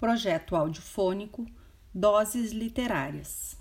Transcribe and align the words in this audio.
Projeto 0.00 0.56
audiofônico 0.56 1.44
Doses 1.94 2.52
Literárias. 2.52 3.54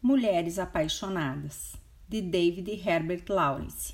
Mulheres 0.00 0.56
Apaixonadas, 0.60 1.74
de 2.08 2.22
David 2.22 2.70
Herbert 2.70 3.24
Lawrence. 3.28 3.92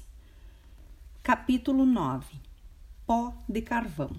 Capítulo 1.23 1.87
9 1.87 2.27
Pó 3.07 3.33
de 3.49 3.63
Carvão. 3.63 4.11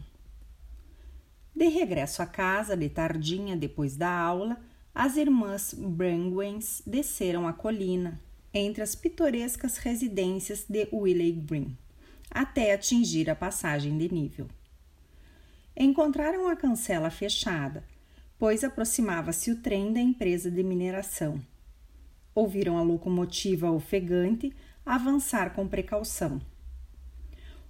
De 1.56 1.68
regresso 1.68 2.24
à 2.24 2.26
casa, 2.26 2.76
de 2.76 2.90
tardinha 2.90 3.56
depois 3.56 3.96
da 3.96 4.12
aula, 4.12 4.58
as 4.92 5.16
irmãs 5.16 5.76
Brangwens 5.78 6.82
desceram 6.88 7.48
a 7.48 7.54
colina, 7.54 8.20
entre 8.52 8.82
as 8.82 8.96
pitorescas 8.96 9.78
residências 9.78 10.66
de 10.68 10.90
Willey 10.92 11.34
Green, 11.34 11.78
até 12.32 12.74
atingir 12.74 13.30
a 13.30 13.36
passagem 13.36 13.96
de 13.96 14.12
nível 14.12 14.48
encontraram 15.80 16.50
a 16.50 16.56
cancela 16.58 17.10
fechada, 17.10 17.84
pois 18.38 18.64
aproximava-se 18.64 19.50
o 19.50 19.56
trem 19.56 19.94
da 19.94 20.02
empresa 20.02 20.52
de 20.52 20.62
mineração. 20.62 21.42
Ouviram 22.36 22.78
a 22.78 22.82
locomotiva 22.82 23.72
ofegante 23.72 24.54
avançar 24.86 25.54
com 25.54 25.68
precaução. 25.68 26.42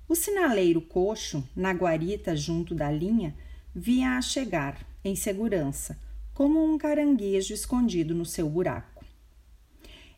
O 0.07 0.15
sinaleiro 0.15 0.81
coxo, 0.81 1.47
na 1.55 1.71
guarita 1.71 2.35
junto 2.35 2.73
da 2.73 2.91
linha, 2.91 3.35
via-a 3.75 4.19
chegar, 4.21 4.83
em 5.03 5.15
segurança, 5.15 5.99
como 6.33 6.63
um 6.63 6.77
caranguejo 6.77 7.53
escondido 7.53 8.15
no 8.15 8.25
seu 8.25 8.49
buraco. 8.49 9.05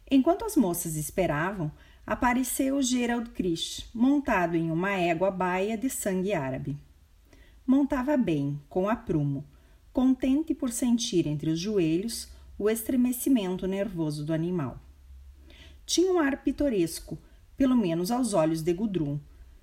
Enquanto 0.10 0.46
as 0.46 0.56
moças 0.56 0.96
esperavam, 0.96 1.72
apareceu 2.06 2.82
Gerald 2.82 3.30
Krish, 3.32 3.90
montado 3.94 4.56
em 4.56 4.72
uma 4.72 4.92
égua 4.92 5.30
baia 5.30 5.78
de 5.78 5.90
sangue 5.90 6.34
árabe. 6.34 6.78
Montava 7.66 8.18
bem, 8.18 8.60
com 8.68 8.90
aprumo, 8.90 9.46
contente 9.94 10.54
por 10.54 10.72
sentir 10.72 11.28
entre 11.28 11.52
os 11.52 11.60
joelhos 11.60 12.28
o 12.58 12.70
estremecimento 12.70 13.68
nervoso 13.68 14.26
do 14.26 14.34
animal. 14.34 14.80
Tinha 15.86 16.12
um 16.12 16.20
ar 16.20 16.44
pitoresco, 16.44 17.18
pelo 17.58 17.76
menos 17.76 18.12
aos 18.12 18.34
olhos 18.34 18.62
de 18.62 18.74
Gudrun, 18.74 19.20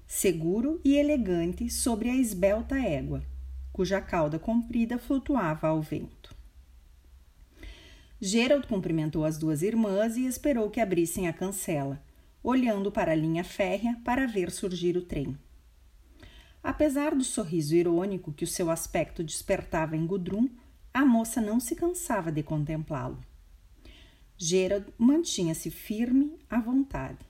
seguro 0.07 0.81
e 0.85 0.97
elegante 0.97 1.71
sobre 1.71 2.11
a 2.11 2.17
esbelta 2.17 2.77
égua, 2.77 3.23
cuja 3.73 4.01
cauda 4.01 4.39
comprida 4.39 4.99
flutuava 4.99 5.69
ao 5.69 5.81
vento. 5.81 6.35
Gerald 8.21 8.67
cumprimentou 8.67 9.25
as 9.25 9.39
duas 9.39 9.63
irmãs 9.63 10.17
e 10.17 10.27
esperou 10.27 10.71
que 10.71 10.81
abrissem 10.81 11.29
a 11.29 11.33
cancela, 11.33 12.03
olhando 12.43 12.91
para 12.91 13.13
a 13.13 13.15
linha 13.15 13.45
férrea 13.45 13.97
para 14.05 14.27
ver 14.27 14.51
surgir 14.51 14.97
o 14.97 15.03
trem. 15.03 15.39
Apesar 16.69 17.15
do 17.15 17.25
sorriso 17.25 17.75
irônico 17.75 18.31
que 18.31 18.45
o 18.45 18.47
seu 18.47 18.71
aspecto 18.71 19.25
despertava 19.25 19.97
em 19.97 20.07
Gudrun, 20.07 20.51
a 20.93 21.03
moça 21.03 21.41
não 21.41 21.59
se 21.59 21.75
cansava 21.75 22.31
de 22.31 22.43
contemplá-lo. 22.43 23.19
Gerald 24.37 24.85
mantinha-se 24.99 25.71
firme 25.71 26.39
à 26.47 26.61
vontade. 26.61 27.25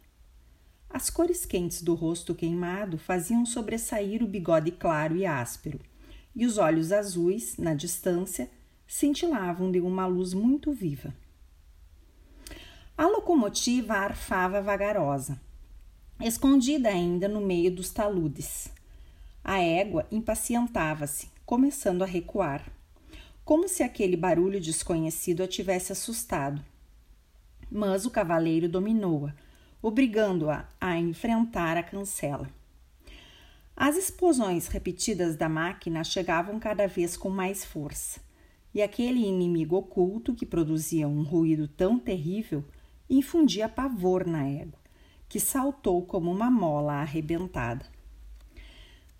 As 0.90 1.08
cores 1.08 1.46
quentes 1.46 1.82
do 1.82 1.94
rosto 1.94 2.34
queimado 2.34 2.98
faziam 2.98 3.46
sobressair 3.46 4.24
o 4.24 4.26
bigode 4.26 4.72
claro 4.72 5.16
e 5.16 5.24
áspero, 5.24 5.78
e 6.34 6.44
os 6.44 6.58
olhos 6.58 6.90
azuis, 6.90 7.56
na 7.58 7.74
distância, 7.74 8.50
cintilavam 8.88 9.70
de 9.70 9.78
uma 9.78 10.04
luz 10.04 10.34
muito 10.34 10.72
viva. 10.72 11.14
A 12.96 13.06
locomotiva 13.06 13.94
arfava 13.94 14.60
vagarosa, 14.60 15.40
escondida 16.20 16.88
ainda 16.88 17.28
no 17.28 17.40
meio 17.40 17.70
dos 17.70 17.90
taludes. 17.90 18.76
A 19.50 19.60
égua 19.60 20.06
impacientava-se, 20.12 21.30
começando 21.46 22.02
a 22.02 22.06
recuar, 22.06 22.70
como 23.46 23.66
se 23.66 23.82
aquele 23.82 24.14
barulho 24.14 24.60
desconhecido 24.60 25.42
a 25.42 25.48
tivesse 25.48 25.90
assustado. 25.90 26.62
Mas 27.70 28.04
o 28.04 28.10
cavaleiro 28.10 28.68
dominou-a, 28.68 29.34
obrigando-a 29.80 30.68
a 30.78 30.98
enfrentar 30.98 31.78
a 31.78 31.82
cancela. 31.82 32.50
As 33.74 33.96
explosões 33.96 34.66
repetidas 34.66 35.34
da 35.34 35.48
máquina 35.48 36.04
chegavam 36.04 36.60
cada 36.60 36.86
vez 36.86 37.16
com 37.16 37.30
mais 37.30 37.64
força, 37.64 38.20
e 38.74 38.82
aquele 38.82 39.26
inimigo 39.26 39.76
oculto 39.76 40.34
que 40.34 40.44
produzia 40.44 41.08
um 41.08 41.22
ruído 41.22 41.66
tão 41.66 41.98
terrível 41.98 42.62
infundia 43.08 43.66
pavor 43.66 44.26
na 44.26 44.46
égua, 44.46 44.78
que 45.26 45.40
saltou 45.40 46.04
como 46.04 46.30
uma 46.30 46.50
mola 46.50 46.96
arrebentada. 47.00 47.96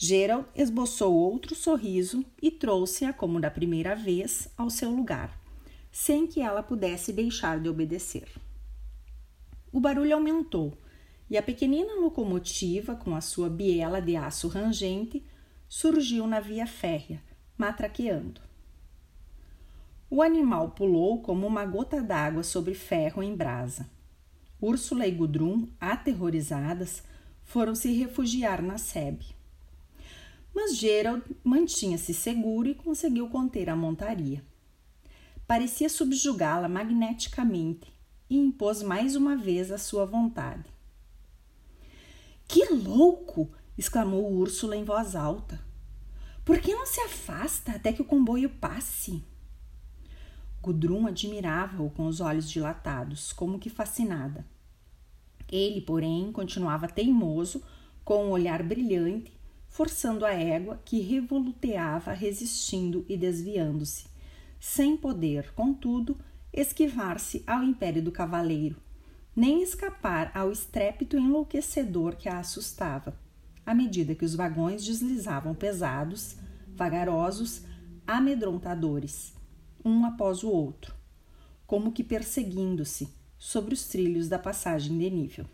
Gerald 0.01 0.47
esboçou 0.55 1.13
outro 1.13 1.57
sorriso 1.57 2.25
e 2.41 2.53
trouxe-a, 2.53 3.13
como 3.13 3.41
da 3.41 3.51
primeira 3.51 3.97
vez, 3.97 4.49
ao 4.57 4.71
seu 4.71 4.93
lugar, 4.93 5.37
sem 5.91 6.25
que 6.25 6.41
ela 6.41 6.63
pudesse 6.63 7.13
deixar 7.13 7.59
de 7.59 7.69
obedecer. 7.69 8.29
O 9.73 9.81
barulho 9.81 10.15
aumentou 10.15 10.79
e 11.29 11.37
a 11.37 11.43
pequenina 11.43 11.95
locomotiva, 11.97 12.95
com 12.95 13.13
a 13.17 13.21
sua 13.21 13.51
biela 13.51 14.01
de 14.01 14.15
aço 14.15 14.47
rangente, 14.47 15.27
surgiu 15.69 16.29
na 16.29 16.39
via 16.39 16.65
férrea, 16.65 17.21
matraqueando. 17.59 18.41
O 20.09 20.23
animal 20.23 20.71
pulou 20.71 21.21
como 21.23 21.45
uma 21.45 21.67
gota 21.67 22.01
d'água 22.01 22.45
sobre 22.45 22.73
ferro 22.73 23.21
em 23.21 23.35
brasa. 23.35 23.91
Úrsula 24.61 25.09
e 25.09 25.11
Gudrun, 25.11 25.67
aterrorizadas, 25.81 27.03
foram 27.43 27.75
se 27.75 27.93
refugiar 27.93 28.63
na 28.63 28.79
sebe 28.79 29.37
mas 30.59 30.77
Gerald 30.77 31.23
mantinha-se 31.45 32.13
seguro 32.13 32.69
e 32.69 32.75
conseguiu 32.75 33.29
conter 33.29 33.71
a 33.71 33.77
montaria. 33.77 34.45
Parecia 35.47 35.89
subjugá-la 35.89 36.69
magneticamente 36.69 37.93
e 38.29 38.37
impôs 38.37 38.83
mais 38.83 39.15
uma 39.15 39.37
vez 39.37 39.71
a 39.71 39.79
sua 39.79 40.05
vontade. 40.05 40.69
Que 42.49 42.65
louco! 42.75 43.49
exclamou 43.79 44.33
Úrsula 44.33 44.75
em 44.75 44.83
voz 44.83 45.15
alta. 45.15 45.65
Por 46.45 46.59
que 46.59 46.75
não 46.75 46.87
se 46.87 47.01
afasta 47.03 47.71
até 47.71 47.93
que 47.93 48.03
o 48.03 48.05
comboio 48.05 48.51
passe? 48.51 49.23
Gudrun 50.61 51.07
admirava-o 51.07 51.89
com 51.89 52.09
os 52.09 52.19
olhos 52.19 52.51
dilatados, 52.51 53.33
como 53.33 53.61
que 53.61 53.71
fascinada. 53.71 54.45
Ele, 55.49 55.81
porém, 55.81 56.33
continuava 56.33 56.89
teimoso, 56.89 57.63
com 58.05 58.25
um 58.25 58.31
olhar 58.31 58.61
brilhante 58.65 59.38
forçando 59.69 60.25
a 60.25 60.33
égua 60.33 60.81
que 60.85 61.01
revoluteava 61.01 62.13
resistindo 62.13 63.05
e 63.09 63.17
desviando-se, 63.17 64.07
sem 64.59 64.97
poder, 64.97 65.53
contudo, 65.53 66.19
esquivar-se 66.53 67.45
ao 67.47 67.63
império 67.63 68.03
do 68.03 68.11
cavaleiro, 68.11 68.77
nem 69.37 69.63
escapar 69.63 70.33
ao 70.35 70.51
estrépito 70.51 71.17
enlouquecedor 71.17 72.17
que 72.17 72.29
a 72.29 72.39
assustava, 72.39 73.17
à 73.65 73.75
medida 73.75 74.15
que 74.15 74.25
os 74.25 74.35
vagões 74.35 74.85
deslizavam 74.85 75.55
pesados, 75.55 76.37
vagarosos, 76.75 77.63
amedrontadores, 78.07 79.35
um 79.85 80.05
após 80.05 80.43
o 80.43 80.49
outro, 80.49 80.95
como 81.67 81.93
que 81.93 82.03
perseguindo-se 82.03 83.09
sobre 83.39 83.75
os 83.75 83.87
trilhos 83.87 84.29
da 84.29 84.39
passagem 84.39 84.99
de 84.99 85.11
nível. 85.11 85.47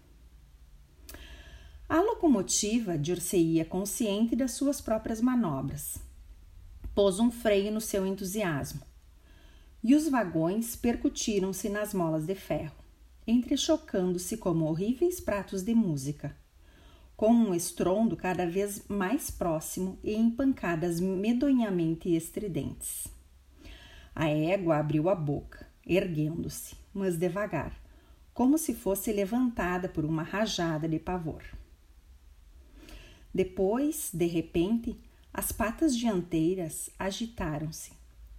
A 1.87 2.00
locomotiva 2.00 2.97
dir-se-ia 2.97 3.62
consciente 3.62 4.34
das 4.34 4.53
suas 4.53 4.81
próprias 4.81 5.21
manobras. 5.21 5.99
Pôs 6.95 7.21
um 7.21 7.31
freio 7.31 7.71
no 7.71 7.81
seu 7.81 8.06
entusiasmo. 8.06 8.81
E 9.83 9.95
os 9.95 10.09
vagões 10.09 10.75
percutiram-se 10.75 11.69
nas 11.69 11.93
molas 11.93 12.25
de 12.25 12.34
ferro, 12.34 12.75
entrechocando-se 13.27 14.39
como 14.39 14.65
horríveis 14.65 15.21
pratos 15.21 15.62
de 15.62 15.75
música, 15.75 16.34
com 17.15 17.31
um 17.31 17.55
estrondo 17.55 18.16
cada 18.16 18.47
vez 18.47 18.89
mais 18.89 19.31
próximo 19.31 19.99
e 20.03 20.15
em 20.15 20.31
pancadas 20.31 20.99
medonhamente 21.01 22.09
estridentes. 22.16 23.09
A 24.15 24.27
égua 24.27 24.78
abriu 24.78 25.10
a 25.10 25.15
boca, 25.15 25.66
erguendo-se, 25.87 26.77
mas 26.95 27.19
devagar, 27.19 27.78
como 28.33 28.57
se 28.57 28.72
fosse 28.72 29.13
levantada 29.13 29.87
por 29.87 30.07
uma 30.07 30.22
rajada 30.22 30.89
de 30.89 30.98
pavor. 30.98 31.42
Depois, 33.34 34.10
de 34.15 34.27
repente, 34.27 34.97
as 35.33 35.51
patas 35.51 35.97
dianteiras 35.97 36.89
agitaram-se 36.97 37.91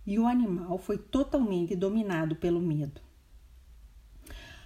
e 0.07 0.17
o 0.17 0.25
animal 0.25 0.77
foi 0.77 0.97
totalmente 0.97 1.75
dominado 1.75 2.35
pelo 2.37 2.61
medo. 2.61 3.01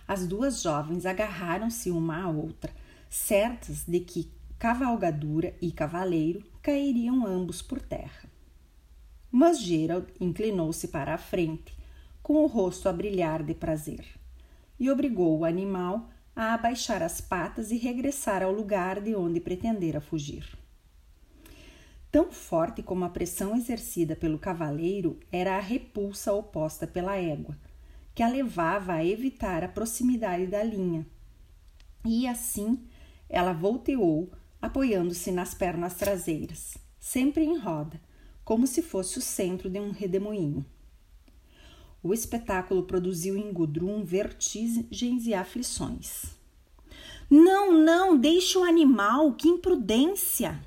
As 0.08 0.28
duas 0.28 0.62
jovens 0.62 1.06
agarraram-se 1.06 1.90
uma 1.90 2.24
à 2.24 2.30
outra, 2.30 2.72
certas 3.10 3.86
de 3.86 4.00
que 4.02 4.31
cavalgadura 4.60 5.56
e 5.62 5.72
cavaleiro 5.72 6.44
cairiam 6.62 7.25
ambos 7.25 7.62
por 7.62 7.82
terra. 7.82 8.30
Mas 9.32 9.60
Gerald 9.62 10.08
inclinou-se 10.20 10.90
para 10.90 11.16
a 11.16 11.18
frente, 11.18 11.75
com 12.22 12.44
o 12.44 12.48
rosto 12.48 12.88
a 12.88 12.94
brilhar 12.94 13.42
de 13.42 13.56
prazer, 13.56 14.06
e 14.80 14.90
obrigou 14.90 15.40
o 15.40 15.46
animal 15.46 16.10
a 16.41 16.53
abaixar 16.53 17.03
as 17.03 17.19
patas 17.19 17.69
e 17.69 17.75
regressar 17.75 18.41
ao 18.41 18.53
lugar 18.53 19.01
de 19.01 19.13
onde 19.13 19.41
pretendera 19.41 20.00
fugir. 20.00 20.57
Tão 22.09 22.31
forte 22.31 22.81
como 22.81 23.03
a 23.03 23.09
pressão 23.09 23.57
exercida 23.57 24.15
pelo 24.15 24.39
cavaleiro 24.39 25.19
era 25.33 25.57
a 25.57 25.59
repulsa 25.59 26.31
oposta 26.31 26.88
pela 26.88 27.18
égua, 27.18 27.57
que 28.15 28.24
a 28.24 28.30
levava 28.30 28.94
a 28.94 29.06
evitar 29.06 29.65
a 29.65 29.68
proximidade 29.68 30.47
da 30.47 30.63
linha. 30.63 31.06
E 32.06 32.25
assim 32.25 32.88
ela 33.27 33.51
volteou, 33.51 34.31
apoiando-se 34.62 35.31
nas 35.31 35.53
pernas 35.53 35.95
traseiras, 35.95 36.77
sempre 36.97 37.44
em 37.44 37.57
roda, 37.57 38.00
como 38.45 38.65
se 38.65 38.81
fosse 38.81 39.19
o 39.19 39.21
centro 39.21 39.69
de 39.69 39.77
um 39.77 39.91
redemoinho. 39.91 40.65
O 42.01 42.13
espetáculo 42.13 42.84
produziu 42.84 43.36
em 43.36 43.51
Gudrun 43.51 44.04
vertigens 44.04 45.28
e 45.28 45.34
aflições. 45.34 46.38
Não, 47.30 47.74
não, 47.74 48.18
deixe 48.18 48.57
o 48.57 48.63
animal, 48.63 49.34
que 49.34 49.50
imprudência! 49.50 50.60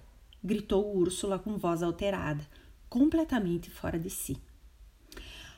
gritou 0.44 0.94
Úrsula 0.94 1.38
com 1.38 1.56
voz 1.56 1.82
alterada, 1.82 2.46
completamente 2.88 3.70
fora 3.70 3.98
de 3.98 4.10
si. 4.10 4.36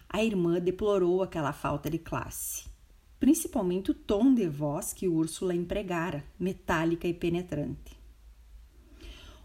A 0.09 0.23
irmã 0.23 0.61
deplorou 0.61 1.23
aquela 1.23 1.53
falta 1.53 1.91
de 1.91 1.99
classe, 1.99 2.67
principalmente 3.19 3.91
o 3.91 3.95
tom 3.95 4.33
de 4.33 4.49
voz 4.49 4.93
que 4.93 5.09
Úrsula 5.09 5.55
empregara, 5.55 6.25
metálica 6.39 7.09
e 7.09 7.13
penetrante. 7.13 7.99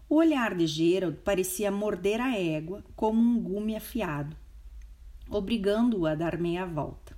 O 0.08 0.16
olhar 0.16 0.54
de 0.54 0.66
Gerald 0.66 1.18
parecia 1.24 1.70
morder 1.70 2.20
a 2.20 2.38
égua 2.38 2.84
como 2.94 3.20
um 3.20 3.40
gume 3.40 3.74
afiado, 3.74 4.36
obrigando-o 5.30 6.06
a 6.06 6.14
dar 6.14 6.38
meia 6.38 6.66
volta. 6.66 7.16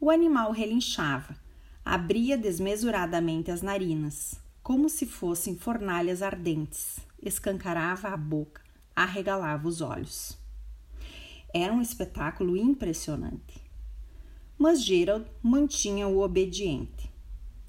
O 0.00 0.10
animal 0.10 0.50
relinchava, 0.52 1.36
abria 1.84 2.36
desmesuradamente 2.36 3.50
as 3.50 3.62
narinas, 3.62 4.40
como 4.62 4.88
se 4.88 5.06
fossem 5.06 5.56
fornalhas 5.56 6.22
ardentes, 6.22 6.98
escancarava 7.22 8.08
a 8.08 8.16
boca, 8.16 8.62
arregalava 8.96 9.68
os 9.68 9.80
olhos. 9.80 10.38
Era 11.52 11.72
um 11.72 11.80
espetáculo 11.80 12.56
impressionante. 12.56 13.62
Mas 14.58 14.82
Gerald 14.82 15.26
mantinha-o 15.42 16.20
obediente, 16.20 17.12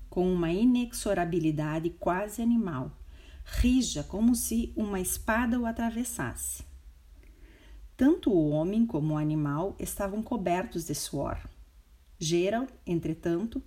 com 0.10 0.32
uma 0.32 0.52
inexorabilidade 0.52 1.90
quase 1.90 2.42
animal, 2.42 2.92
rija 3.44 4.04
como 4.04 4.34
se 4.34 4.72
uma 4.76 5.00
espada 5.00 5.60
o 5.60 5.66
atravessasse. 5.66 6.64
Tanto 7.98 8.30
o 8.30 8.50
homem 8.50 8.86
como 8.86 9.14
o 9.14 9.18
animal 9.18 9.76
estavam 9.80 10.22
cobertos 10.22 10.86
de 10.86 10.96
suor. 10.96 11.40
Gerald, 12.20 12.72
entretanto, 12.86 13.64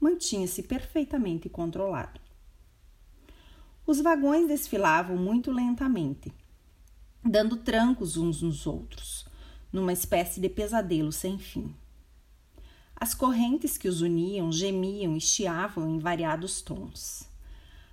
mantinha-se 0.00 0.64
perfeitamente 0.64 1.48
controlado. 1.48 2.20
Os 3.86 4.00
vagões 4.00 4.48
desfilavam 4.48 5.16
muito 5.16 5.52
lentamente, 5.52 6.32
dando 7.24 7.56
trancos 7.56 8.16
uns 8.16 8.42
nos 8.42 8.66
outros, 8.66 9.26
numa 9.72 9.92
espécie 9.92 10.40
de 10.40 10.48
pesadelo 10.48 11.12
sem 11.12 11.38
fim. 11.38 11.74
As 12.96 13.14
correntes 13.14 13.78
que 13.78 13.88
os 13.88 14.00
uniam 14.00 14.50
gemiam 14.50 15.16
e 15.16 15.20
chiavam 15.20 15.88
em 15.88 16.00
variados 16.00 16.60
tons. 16.60 17.28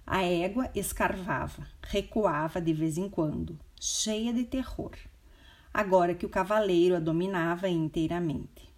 A 0.05 0.23
égua 0.23 0.69
escarvava, 0.73 1.67
recuava 1.81 2.59
de 2.59 2.73
vez 2.73 2.97
em 2.97 3.07
quando, 3.07 3.57
cheia 3.79 4.33
de 4.33 4.43
terror, 4.43 4.91
agora 5.75 6.15
que 6.15 6.25
o 6.25 6.29
cavaleiro 6.29 6.95
a 6.95 6.99
dominava 7.01 7.67
inteiramente. 7.67 8.73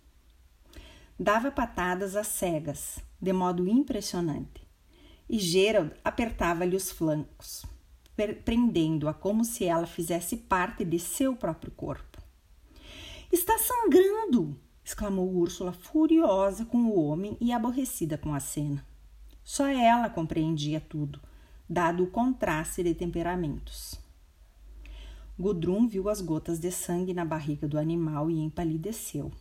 Dava 1.19 1.51
patadas 1.51 2.15
às 2.15 2.25
cegas, 2.25 2.97
de 3.21 3.31
modo 3.31 3.67
impressionante, 3.67 4.67
e 5.29 5.37
Gerald 5.37 5.93
apertava-lhe 6.03 6.75
os 6.75 6.89
flancos, 6.89 7.67
prendendo-a 8.43 9.13
como 9.13 9.45
se 9.45 9.65
ela 9.65 9.85
fizesse 9.85 10.37
parte 10.37 10.83
de 10.83 10.97
seu 10.97 11.35
próprio 11.35 11.71
corpo. 11.71 12.19
Está 13.31 13.59
sangrando! 13.59 14.59
exclamou 14.83 15.31
Úrsula, 15.35 15.73
furiosa 15.73 16.65
com 16.65 16.79
o 16.79 16.99
homem 16.99 17.37
e 17.39 17.53
aborrecida 17.53 18.17
com 18.17 18.33
a 18.33 18.39
cena. 18.39 18.83
Só 19.43 19.67
ela 19.67 20.09
compreendia 20.09 20.79
tudo, 20.79 21.21
dado 21.69 22.05
o 22.05 22.09
contraste 22.09 22.81
de 22.81 22.95
temperamentos. 22.95 24.06
Gudrun 25.39 25.87
viu 25.87 26.09
as 26.09 26.19
gotas 26.19 26.57
de 26.57 26.71
sangue 26.71 27.13
na 27.13 27.23
barriga 27.23 27.67
do 27.67 27.77
animal 27.77 28.31
e 28.31 28.39
empalideceu. 28.39 29.31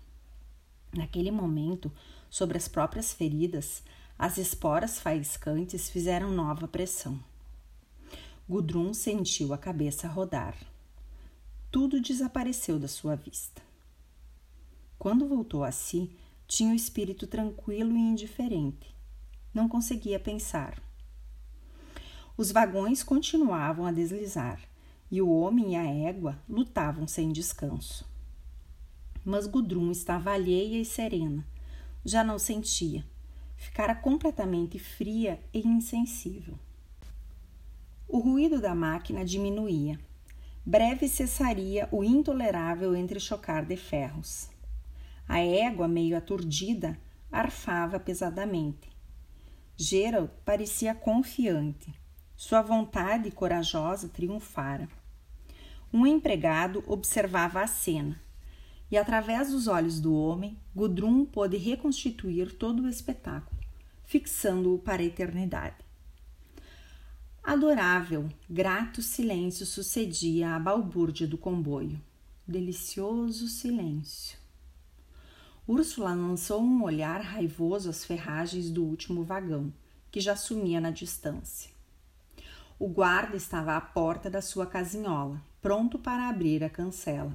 Naquele 0.94 1.30
momento, 1.30 1.90
sobre 2.28 2.58
as 2.58 2.68
próprias 2.68 3.14
feridas, 3.14 3.82
as 4.18 4.36
esporas 4.36 5.00
faiscantes 5.00 5.88
fizeram 5.88 6.30
nova 6.30 6.68
pressão. 6.68 7.18
Gudrun 8.46 8.92
sentiu 8.92 9.54
a 9.54 9.58
cabeça 9.58 10.06
rodar. 10.06 10.54
Tudo 11.70 11.98
desapareceu 11.98 12.78
da 12.78 12.88
sua 12.88 13.16
vista. 13.16 13.62
Quando 14.98 15.26
voltou 15.26 15.64
a 15.64 15.72
si, 15.72 16.14
tinha 16.46 16.72
o 16.72 16.76
espírito 16.76 17.26
tranquilo 17.26 17.96
e 17.96 18.00
indiferente. 18.00 18.94
Não 19.52 19.66
conseguia 19.66 20.20
pensar. 20.20 20.78
Os 22.36 22.52
vagões 22.52 23.02
continuavam 23.02 23.86
a 23.86 23.92
deslizar 23.92 24.60
e 25.10 25.22
o 25.22 25.30
homem 25.30 25.72
e 25.72 25.76
a 25.76 25.84
égua 25.84 26.38
lutavam 26.48 27.06
sem 27.06 27.32
descanso. 27.32 28.08
Mas 29.24 29.46
Gudrun 29.46 29.90
estava 29.90 30.32
alheia 30.32 30.80
e 30.80 30.84
serena. 30.84 31.46
Já 32.04 32.22
não 32.22 32.38
sentia 32.38 33.04
ficara 33.56 33.94
completamente 33.94 34.78
fria 34.78 35.40
e 35.52 35.66
insensível. 35.66 36.58
O 38.06 38.18
ruído 38.18 38.60
da 38.60 38.74
máquina 38.74 39.24
diminuía. 39.24 39.98
Breve 40.64 41.08
cessaria 41.08 41.88
o 41.90 42.04
intolerável 42.04 42.94
entrechocar 42.94 43.64
de 43.64 43.76
ferros. 43.76 44.50
A 45.28 45.40
égua, 45.40 45.88
meio 45.88 46.16
aturdida, 46.16 46.98
arfava 47.30 47.98
pesadamente. 47.98 48.88
Gerald 49.76 50.30
parecia 50.44 50.94
confiante. 50.94 51.92
Sua 52.36 52.60
vontade 52.60 53.30
corajosa 53.30 54.10
triunfara. 54.10 54.86
Um 55.90 56.06
empregado 56.06 56.84
observava 56.86 57.62
a 57.62 57.66
cena, 57.66 58.20
e 58.90 58.98
através 58.98 59.52
dos 59.52 59.66
olhos 59.66 59.98
do 60.00 60.14
homem, 60.14 60.58
Gudrun 60.74 61.24
pôde 61.24 61.56
reconstituir 61.56 62.52
todo 62.52 62.82
o 62.82 62.88
espetáculo, 62.88 63.58
fixando-o 64.04 64.78
para 64.78 65.00
a 65.00 65.06
eternidade. 65.06 65.76
Adorável, 67.42 68.28
grato 68.50 69.00
silêncio 69.00 69.64
sucedia 69.64 70.54
à 70.54 70.58
balbúrdia 70.58 71.26
do 71.26 71.38
comboio. 71.38 71.98
Delicioso 72.46 73.48
silêncio. 73.48 74.38
Úrsula 75.66 76.12
lançou 76.12 76.60
um 76.60 76.82
olhar 76.82 77.20
raivoso 77.22 77.88
às 77.88 78.04
ferragens 78.04 78.70
do 78.70 78.84
último 78.84 79.24
vagão, 79.24 79.72
que 80.10 80.20
já 80.20 80.36
sumia 80.36 80.80
na 80.80 80.90
distância. 80.90 81.75
O 82.78 82.88
guarda 82.88 83.38
estava 83.38 83.74
à 83.74 83.80
porta 83.80 84.28
da 84.28 84.42
sua 84.42 84.66
casinhola, 84.66 85.42
pronto 85.62 85.98
para 85.98 86.28
abrir 86.28 86.62
a 86.62 86.68
cancela. 86.68 87.34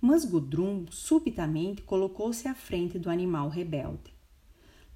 Mas 0.00 0.24
Gudrun 0.24 0.86
subitamente 0.90 1.82
colocou-se 1.82 2.48
à 2.48 2.54
frente 2.54 2.98
do 2.98 3.08
animal 3.08 3.48
rebelde. 3.48 4.12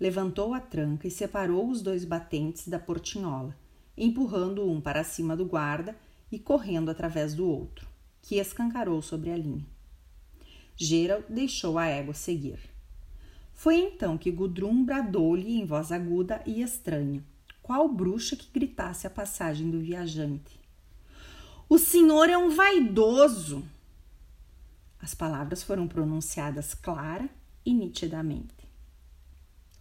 Levantou 0.01 0.53
a 0.53 0.59
tranca 0.59 1.07
e 1.07 1.13
separou 1.13 1.71
os 1.71 1.81
dois 1.81 2.05
batentes 2.05 2.67
da 2.67 2.81
portinhola, 2.81 3.57
empurrando 3.97 4.69
um 4.69 4.81
para 4.81 5.05
cima 5.05 5.37
do 5.37 5.45
guarda 5.45 5.97
e 6.33 6.37
correndo 6.37 6.91
através 6.91 7.33
do 7.33 7.47
outro, 7.47 7.87
que 8.21 8.37
escancarou 8.37 9.01
sobre 9.01 9.31
a 9.31 9.37
linha. 9.37 9.67
Gerald 10.75 11.27
deixou 11.29 11.79
a 11.79 11.87
égua 11.87 12.15
seguir. 12.15 12.59
Foi 13.55 13.77
então 13.77 14.19
que 14.19 14.31
Gudrun 14.31 14.85
bradou-lhe 14.85 15.57
em 15.61 15.65
voz 15.65 15.93
aguda 15.93 16.43
e 16.45 16.63
estranha, 16.63 17.23
qual 17.71 17.89
bruxa 17.89 18.35
que 18.35 18.51
gritasse 18.53 19.07
a 19.07 19.11
passagem 19.11 19.71
do 19.71 19.79
viajante. 19.79 20.59
O 21.69 21.79
senhor 21.79 22.29
é 22.29 22.37
um 22.37 22.51
vaidoso! 22.51 23.65
As 24.99 25.15
palavras 25.15 25.63
foram 25.63 25.87
pronunciadas 25.87 26.75
clara 26.75 27.31
e 27.65 27.73
nitidamente. 27.73 28.69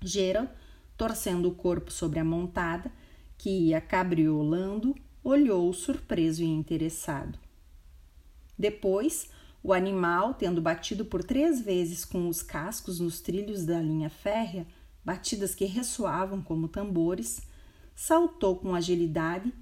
Gerald, 0.04 0.52
torcendo 0.96 1.50
o 1.50 1.56
corpo 1.56 1.92
sobre 1.92 2.20
a 2.20 2.24
montada, 2.24 2.92
que 3.40 3.50
ia 3.50 3.82
cabriolando, 3.82 4.94
olhou 5.24 5.74
surpreso 5.74 6.44
e 6.44 6.46
interessado. 6.46 7.40
Depois, 8.56 9.32
o 9.64 9.74
animal, 9.74 10.36
tendo 10.36 10.62
batido 10.62 11.06
por 11.06 11.24
três 11.24 11.60
vezes 11.60 12.06
com 12.06 12.30
os 12.30 12.44
cascos 12.44 13.00
nos 13.00 13.20
trilhos 13.20 13.66
da 13.66 13.82
linha 13.82 14.12
férrea, 14.12 14.68
batidas 15.04 15.56
que 15.56 15.66
ressoavam 15.66 16.40
como 16.40 16.68
tambores, 16.68 17.49
saltou 18.02 18.56
com 18.56 18.74
agilidade 18.74 19.54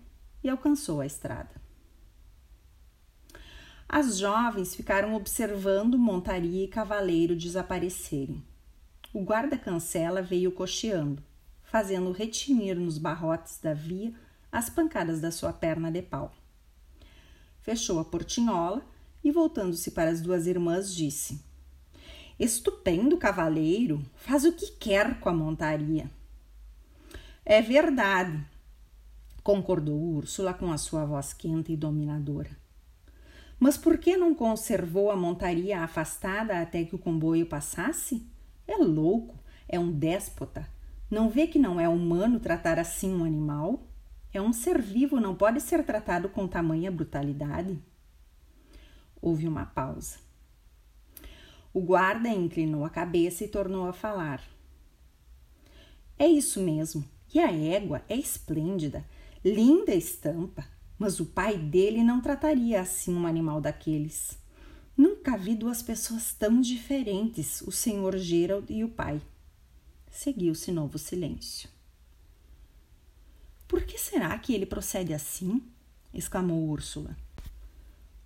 e 0.43 0.49
alcançou 0.49 1.01
a 1.01 1.07
estrada. 1.07 1.59
As 3.89 4.19
jovens 4.19 4.75
ficaram 4.75 5.15
observando 5.15 5.97
montaria 5.97 6.63
e 6.63 6.67
cavaleiro 6.67 7.35
desaparecerem. 7.35 8.45
O 9.11 9.23
guarda-cancela 9.23 10.21
veio 10.21 10.51
cocheando, 10.51 11.23
fazendo 11.63 12.11
retinir 12.11 12.75
nos 12.75 12.99
barrotes 12.99 13.59
da 13.59 13.73
via 13.73 14.13
as 14.51 14.69
pancadas 14.69 15.19
da 15.19 15.31
sua 15.31 15.51
perna 15.51 15.91
de 15.91 16.03
pau. 16.03 16.31
fechou 17.59 17.99
a 17.99 18.05
portinhola 18.05 18.85
e, 19.23 19.31
voltando-se 19.31 19.89
para 19.89 20.11
as 20.11 20.21
duas 20.21 20.45
irmãs, 20.45 20.93
disse: 20.93 21.43
Estupendo 22.39 23.17
cavaleiro, 23.17 24.05
faz 24.15 24.45
o 24.45 24.53
que 24.53 24.67
quer 24.73 25.19
com 25.19 25.27
a 25.27 25.33
montaria. 25.33 26.15
É 27.49 27.61
verdade, 27.61 28.45
concordou 29.41 29.97
Úrsula 29.97 30.53
com 30.53 30.69
a 30.69 30.77
sua 30.77 31.05
voz 31.05 31.31
quente 31.31 31.71
e 31.71 31.77
dominadora. 31.77 32.49
Mas 33.57 33.77
por 33.77 33.97
que 33.97 34.17
não 34.17 34.35
conservou 34.35 35.09
a 35.09 35.15
montaria 35.15 35.79
afastada 35.79 36.61
até 36.61 36.83
que 36.83 36.93
o 36.93 36.99
comboio 36.99 37.45
passasse? 37.45 38.27
É 38.67 38.75
louco, 38.75 39.39
é 39.65 39.79
um 39.79 39.89
déspota. 39.89 40.67
Não 41.09 41.29
vê 41.29 41.47
que 41.47 41.57
não 41.57 41.79
é 41.79 41.87
humano 41.87 42.37
tratar 42.37 42.77
assim 42.79 43.15
um 43.15 43.23
animal? 43.23 43.81
É 44.33 44.41
um 44.41 44.51
ser 44.51 44.81
vivo, 44.81 45.17
não 45.17 45.33
pode 45.33 45.61
ser 45.61 45.85
tratado 45.85 46.27
com 46.27 46.49
tamanha 46.49 46.91
brutalidade. 46.91 47.79
Houve 49.21 49.47
uma 49.47 49.65
pausa. 49.65 50.17
O 51.73 51.79
guarda 51.79 52.27
inclinou 52.27 52.83
a 52.83 52.89
cabeça 52.89 53.45
e 53.45 53.47
tornou 53.47 53.87
a 53.87 53.93
falar. 53.93 54.43
É 56.19 56.27
isso 56.27 56.59
mesmo. 56.59 57.05
E 57.33 57.39
a 57.39 57.51
égua 57.51 58.03
é 58.07 58.15
esplêndida, 58.15 59.05
linda 59.43 59.93
estampa, 59.93 60.65
mas 60.97 61.19
o 61.19 61.25
pai 61.25 61.57
dele 61.57 62.03
não 62.03 62.21
trataria 62.21 62.81
assim 62.81 63.13
um 63.13 63.27
animal 63.27 63.61
daqueles. 63.61 64.37
Nunca 64.95 65.37
vi 65.37 65.55
duas 65.55 65.83
pessoas 65.83 66.33
tão 66.33 66.59
diferentes, 66.59 67.61
o 67.61 67.71
senhor 67.71 68.17
Gerald 68.17 68.71
e 68.73 68.83
o 68.83 68.89
pai. 68.89 69.21
Seguiu-se 70.09 70.71
novo 70.71 70.97
silêncio. 70.97 71.69
Por 73.67 73.83
que 73.83 73.97
será 73.97 74.37
que 74.39 74.53
ele 74.53 74.65
procede 74.65 75.13
assim? 75.13 75.61
exclamou 76.13 76.67
Úrsula. 76.69 77.15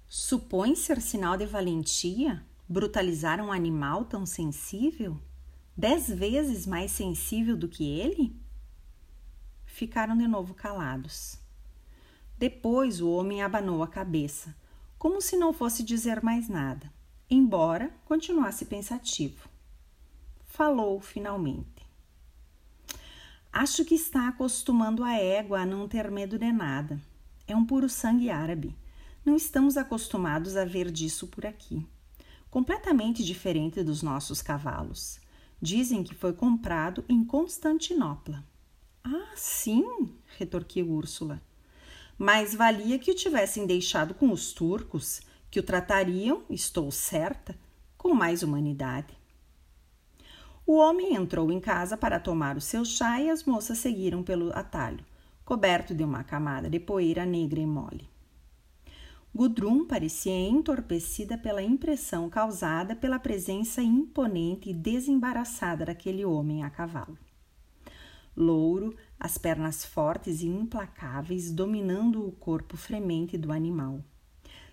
Supõe 0.07 0.75
ser 0.75 1.01
sinal 1.01 1.35
de 1.35 1.45
valentia 1.45 2.45
brutalizar 2.69 3.41
um 3.41 3.51
animal 3.51 4.05
tão 4.05 4.25
sensível? 4.25 5.19
Dez 5.75 6.07
vezes 6.07 6.65
mais 6.65 6.91
sensível 6.91 7.57
do 7.57 7.67
que 7.67 7.83
ele? 7.83 8.33
Ficaram 9.71 10.17
de 10.17 10.27
novo 10.27 10.53
calados. 10.53 11.39
Depois 12.37 13.01
o 13.01 13.09
homem 13.09 13.41
abanou 13.41 13.81
a 13.81 13.87
cabeça, 13.87 14.55
como 14.97 15.21
se 15.21 15.37
não 15.37 15.53
fosse 15.53 15.81
dizer 15.81 16.21
mais 16.21 16.49
nada, 16.49 16.91
embora 17.29 17.91
continuasse 18.05 18.65
pensativo. 18.65 19.49
Falou 20.45 20.99
finalmente. 20.99 21.87
Acho 23.51 23.83
que 23.85 23.95
está 23.95 24.27
acostumando 24.27 25.03
a 25.03 25.13
égua 25.15 25.61
a 25.61 25.65
não 25.65 25.87
ter 25.87 26.11
medo 26.11 26.37
de 26.37 26.51
nada. 26.51 26.99
É 27.47 27.55
um 27.55 27.65
puro 27.65 27.89
sangue 27.89 28.29
árabe. 28.29 28.75
Não 29.25 29.35
estamos 29.35 29.77
acostumados 29.77 30.57
a 30.57 30.65
ver 30.65 30.91
disso 30.91 31.27
por 31.27 31.45
aqui. 31.45 31.83
Completamente 32.49 33.23
diferente 33.23 33.81
dos 33.81 34.03
nossos 34.03 34.41
cavalos. 34.41 35.19
Dizem 35.61 36.03
que 36.03 36.13
foi 36.13 36.33
comprado 36.33 37.03
em 37.07 37.23
Constantinopla. 37.23 38.50
Ah, 39.03 39.31
sim, 39.35 40.13
retorquiu 40.37 40.89
Úrsula. 40.91 41.41
Mais 42.17 42.53
valia 42.53 42.99
que 42.99 43.11
o 43.11 43.15
tivessem 43.15 43.65
deixado 43.65 44.13
com 44.13 44.31
os 44.31 44.53
turcos, 44.53 45.21
que 45.49 45.59
o 45.59 45.63
tratariam, 45.63 46.43
estou 46.49 46.91
certa, 46.91 47.57
com 47.97 48.13
mais 48.13 48.43
humanidade. 48.43 49.17
O 50.65 50.75
homem 50.77 51.15
entrou 51.15 51.51
em 51.51 51.59
casa 51.59 51.97
para 51.97 52.19
tomar 52.19 52.55
o 52.55 52.61
seu 52.61 52.85
chá 52.85 53.19
e 53.19 53.29
as 53.29 53.43
moças 53.43 53.79
seguiram 53.79 54.21
pelo 54.21 54.55
atalho, 54.55 55.03
coberto 55.43 55.95
de 55.95 56.03
uma 56.03 56.23
camada 56.23 56.69
de 56.69 56.79
poeira 56.79 57.25
negra 57.25 57.59
e 57.59 57.65
mole. 57.65 58.07
Gudrun 59.33 59.85
parecia 59.85 60.49
entorpecida 60.49 61.37
pela 61.37 61.63
impressão 61.63 62.29
causada 62.29 62.95
pela 62.95 63.17
presença 63.17 63.81
imponente 63.81 64.69
e 64.69 64.73
desembaraçada 64.73 65.85
daquele 65.85 66.23
homem 66.23 66.63
a 66.63 66.69
cavalo. 66.69 67.17
Louro, 68.35 68.95
as 69.19 69.37
pernas 69.37 69.85
fortes 69.85 70.41
e 70.41 70.47
implacáveis 70.47 71.51
dominando 71.51 72.25
o 72.27 72.31
corpo 72.31 72.77
fremente 72.77 73.37
do 73.37 73.51
animal, 73.51 74.03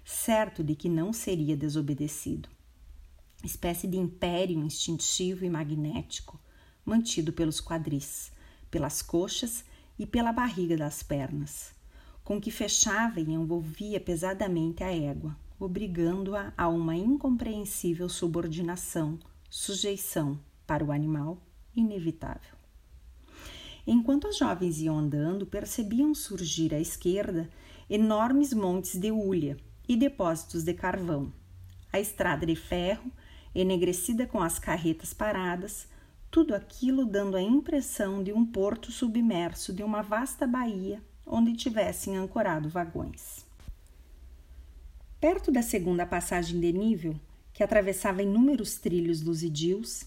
certo 0.04 0.62
de 0.62 0.74
que 0.74 0.88
não 0.88 1.12
seria 1.12 1.56
desobedecido 1.56 2.48
espécie 3.44 3.86
de 3.86 3.96
império 3.96 4.58
instintivo 4.58 5.44
e 5.44 5.50
magnético, 5.50 6.40
mantido 6.84 7.32
pelos 7.32 7.60
quadris, 7.60 8.32
pelas 8.70 9.02
coxas 9.02 9.64
e 9.98 10.06
pela 10.06 10.32
barriga 10.32 10.76
das 10.76 11.02
pernas, 11.02 11.72
com 12.24 12.40
que 12.40 12.50
fechava 12.50 13.20
e 13.20 13.30
envolvia 13.30 14.00
pesadamente 14.00 14.82
a 14.82 14.90
égua, 14.90 15.36
obrigando-a 15.58 16.52
a 16.56 16.68
uma 16.68 16.96
incompreensível 16.96 18.08
subordinação, 18.08 19.18
sujeição 19.48 20.38
para 20.66 20.84
o 20.84 20.92
animal 20.92 21.40
inevitável. 21.74 22.57
Enquanto 23.90 24.26
as 24.28 24.36
jovens 24.36 24.82
iam 24.82 24.98
andando, 24.98 25.46
percebiam 25.46 26.14
surgir 26.14 26.74
à 26.74 26.78
esquerda 26.78 27.48
enormes 27.88 28.52
montes 28.52 28.96
de 28.96 29.10
hulha 29.10 29.56
e 29.88 29.96
depósitos 29.96 30.62
de 30.62 30.74
carvão, 30.74 31.32
a 31.90 31.98
estrada 31.98 32.44
de 32.44 32.54
ferro 32.54 33.10
enegrecida 33.54 34.26
com 34.26 34.42
as 34.42 34.58
carretas 34.58 35.14
paradas, 35.14 35.88
tudo 36.30 36.54
aquilo 36.54 37.06
dando 37.06 37.34
a 37.34 37.40
impressão 37.40 38.22
de 38.22 38.30
um 38.30 38.44
porto 38.44 38.92
submerso 38.92 39.72
de 39.72 39.82
uma 39.82 40.02
vasta 40.02 40.46
baía 40.46 41.02
onde 41.24 41.54
tivessem 41.54 42.14
ancorado 42.14 42.68
vagões. 42.68 43.46
Perto 45.18 45.50
da 45.50 45.62
segunda 45.62 46.04
passagem 46.04 46.60
de 46.60 46.74
nível, 46.74 47.18
que 47.54 47.62
atravessava 47.62 48.22
inúmeros 48.22 48.76
trilhos 48.76 49.22
luzidios, 49.22 50.04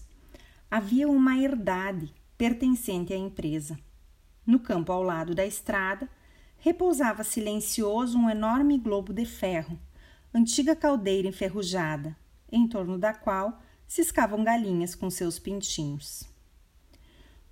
havia 0.70 1.08
uma 1.08 1.36
herdade 1.36 2.14
pertencente 2.42 3.12
à 3.12 3.16
empresa. 3.16 3.78
No 4.44 4.58
campo 4.58 4.90
ao 4.90 5.00
lado 5.00 5.32
da 5.32 5.46
estrada, 5.46 6.08
repousava 6.58 7.22
silencioso 7.22 8.18
um 8.18 8.28
enorme 8.28 8.76
globo 8.78 9.12
de 9.12 9.24
ferro, 9.24 9.78
antiga 10.34 10.74
caldeira 10.74 11.28
enferrujada, 11.28 12.16
em 12.50 12.66
torno 12.66 12.98
da 12.98 13.14
qual 13.14 13.62
ciscavam 13.86 14.42
galinhas 14.42 14.96
com 14.96 15.08
seus 15.08 15.38
pintinhos. 15.38 16.24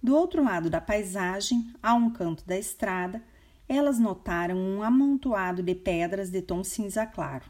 Do 0.02 0.16
outro 0.16 0.42
lado 0.42 0.68
da 0.68 0.80
paisagem, 0.80 1.72
a 1.80 1.94
um 1.94 2.10
canto 2.10 2.44
da 2.44 2.58
estrada, 2.58 3.22
elas 3.68 4.00
notaram 4.00 4.56
um 4.56 4.82
amontoado 4.82 5.62
de 5.62 5.76
pedras 5.76 6.30
de 6.30 6.42
tom 6.42 6.64
cinza 6.64 7.06
claro, 7.06 7.44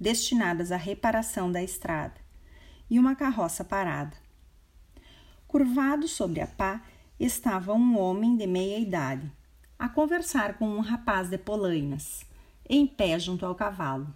destinadas 0.00 0.72
à 0.72 0.78
reparação 0.78 1.52
da 1.52 1.62
estrada, 1.62 2.18
e 2.88 2.98
uma 2.98 3.14
carroça 3.14 3.62
parada. 3.62 4.21
Curvado 5.52 6.08
sobre 6.08 6.40
a 6.40 6.46
pá 6.46 6.82
estava 7.20 7.74
um 7.74 7.98
homem 7.98 8.38
de 8.38 8.46
meia 8.46 8.78
idade, 8.78 9.30
a 9.78 9.86
conversar 9.86 10.56
com 10.56 10.66
um 10.66 10.80
rapaz 10.80 11.28
de 11.28 11.36
polainas, 11.36 12.24
em 12.66 12.86
pé 12.86 13.18
junto 13.18 13.44
ao 13.44 13.54
cavalo. 13.54 14.06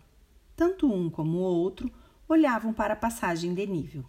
Tanto 0.57 0.91
um 0.91 1.11
como 1.11 1.37
o 1.37 1.43
outro 1.43 1.93
olhavam 2.27 2.73
para 2.73 2.95
a 2.95 2.97
passagem 2.97 3.53
de 3.53 3.67
nível. 3.67 4.03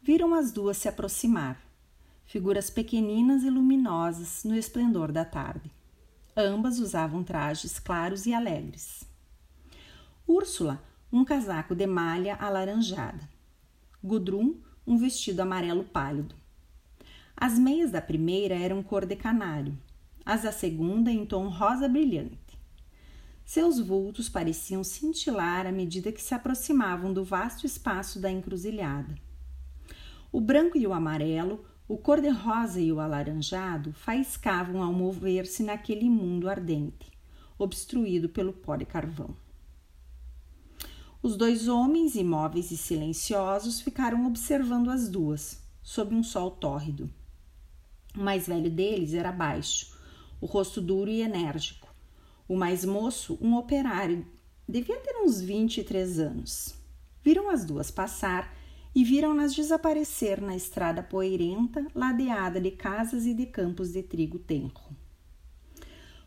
Viram 0.00 0.34
as 0.34 0.52
duas 0.52 0.76
se 0.76 0.88
aproximar, 0.88 1.60
figuras 2.26 2.70
pequeninas 2.70 3.42
e 3.42 3.50
luminosas 3.50 4.44
no 4.44 4.54
esplendor 4.54 5.10
da 5.10 5.24
tarde. 5.24 5.68
Ambas 6.36 6.78
usavam 6.78 7.24
trajes 7.24 7.80
claros 7.80 8.24
e 8.24 8.32
alegres. 8.32 9.02
Úrsula, 10.28 10.80
um 11.12 11.24
casaco 11.24 11.74
de 11.74 11.88
malha 11.88 12.36
alaranjada. 12.36 13.28
Gudrun, 14.00 14.62
um 14.86 14.96
vestido 14.96 15.40
amarelo 15.40 15.84
pálido. 15.84 16.34
As 17.36 17.58
meias 17.58 17.90
da 17.90 18.00
primeira 18.00 18.54
eram 18.54 18.82
cor 18.82 19.06
de 19.06 19.16
canário, 19.16 19.76
as 20.24 20.42
da 20.42 20.52
segunda 20.52 21.10
em 21.10 21.24
tom 21.24 21.48
rosa 21.48 21.88
brilhante. 21.88 22.38
Seus 23.44 23.78
vultos 23.78 24.28
pareciam 24.28 24.84
cintilar 24.84 25.66
à 25.66 25.72
medida 25.72 26.12
que 26.12 26.22
se 26.22 26.34
aproximavam 26.34 27.12
do 27.12 27.24
vasto 27.24 27.66
espaço 27.66 28.20
da 28.20 28.30
encruzilhada. 28.30 29.14
O 30.30 30.40
branco 30.40 30.78
e 30.78 30.86
o 30.86 30.92
amarelo, 30.92 31.64
o 31.86 31.98
cor-de-rosa 31.98 32.80
e 32.80 32.92
o 32.92 33.00
alaranjado 33.00 33.92
faiscavam 33.92 34.82
ao 34.82 34.92
mover-se 34.92 35.62
naquele 35.62 36.08
mundo 36.08 36.48
ardente, 36.48 37.10
obstruído 37.58 38.28
pelo 38.28 38.52
pó 38.52 38.76
de 38.76 38.86
carvão. 38.86 39.36
Os 41.22 41.36
dois 41.36 41.68
homens, 41.68 42.16
imóveis 42.16 42.70
e 42.70 42.76
silenciosos, 42.76 43.80
ficaram 43.80 44.26
observando 44.26 44.90
as 44.90 45.08
duas, 45.08 45.62
sob 45.82 46.14
um 46.14 46.22
sol 46.22 46.50
tórrido. 46.50 47.08
O 48.16 48.20
mais 48.20 48.46
velho 48.46 48.70
deles 48.70 49.14
era 49.14 49.30
baixo, 49.30 49.96
o 50.40 50.46
rosto 50.46 50.80
duro 50.80 51.10
e 51.10 51.22
enérgico 51.22 51.92
o 52.52 52.56
mais 52.56 52.84
moço, 52.84 53.38
um 53.40 53.56
operário, 53.56 54.26
devia 54.68 54.98
ter 54.98 55.16
uns 55.22 55.40
23 55.40 56.18
anos. 56.18 56.74
Viram 57.22 57.48
as 57.48 57.64
duas 57.64 57.90
passar 57.90 58.54
e 58.94 59.02
viram-nas 59.04 59.54
desaparecer 59.54 60.38
na 60.38 60.54
estrada 60.54 61.02
poeirenta, 61.02 61.86
ladeada 61.94 62.60
de 62.60 62.70
casas 62.72 63.24
e 63.24 63.32
de 63.32 63.46
campos 63.46 63.92
de 63.92 64.02
trigo 64.02 64.38
tenro. 64.38 64.94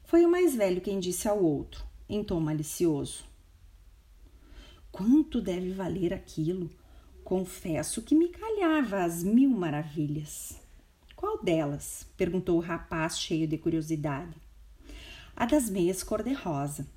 Foi 0.04 0.25
o 0.25 0.32
mais 0.32 0.56
velho 0.56 0.82
quem 0.82 1.00
disse 1.00 1.28
ao 1.28 1.44
outro, 1.44 1.86
em 2.10 2.24
tom 2.24 2.40
malicioso. 2.40 3.24
Quanto 4.96 5.42
deve 5.42 5.74
valer 5.74 6.14
aquilo? 6.14 6.72
Confesso 7.22 8.02
que 8.02 8.16
me 8.16 8.30
calhava 8.30 9.04
às 9.04 9.25
mil 9.25 9.50
maravilhas. 9.50 10.58
Qual 11.18 11.44
delas? 11.44 12.08
perguntou 12.16 12.56
o 12.56 12.62
rapaz, 12.62 13.20
cheio 13.20 13.46
de 13.46 13.58
curiosidade. 13.58 14.34
A 15.36 15.46
das 15.46 15.70
meias 15.70 16.02
cor-de-rosa. 16.02 16.88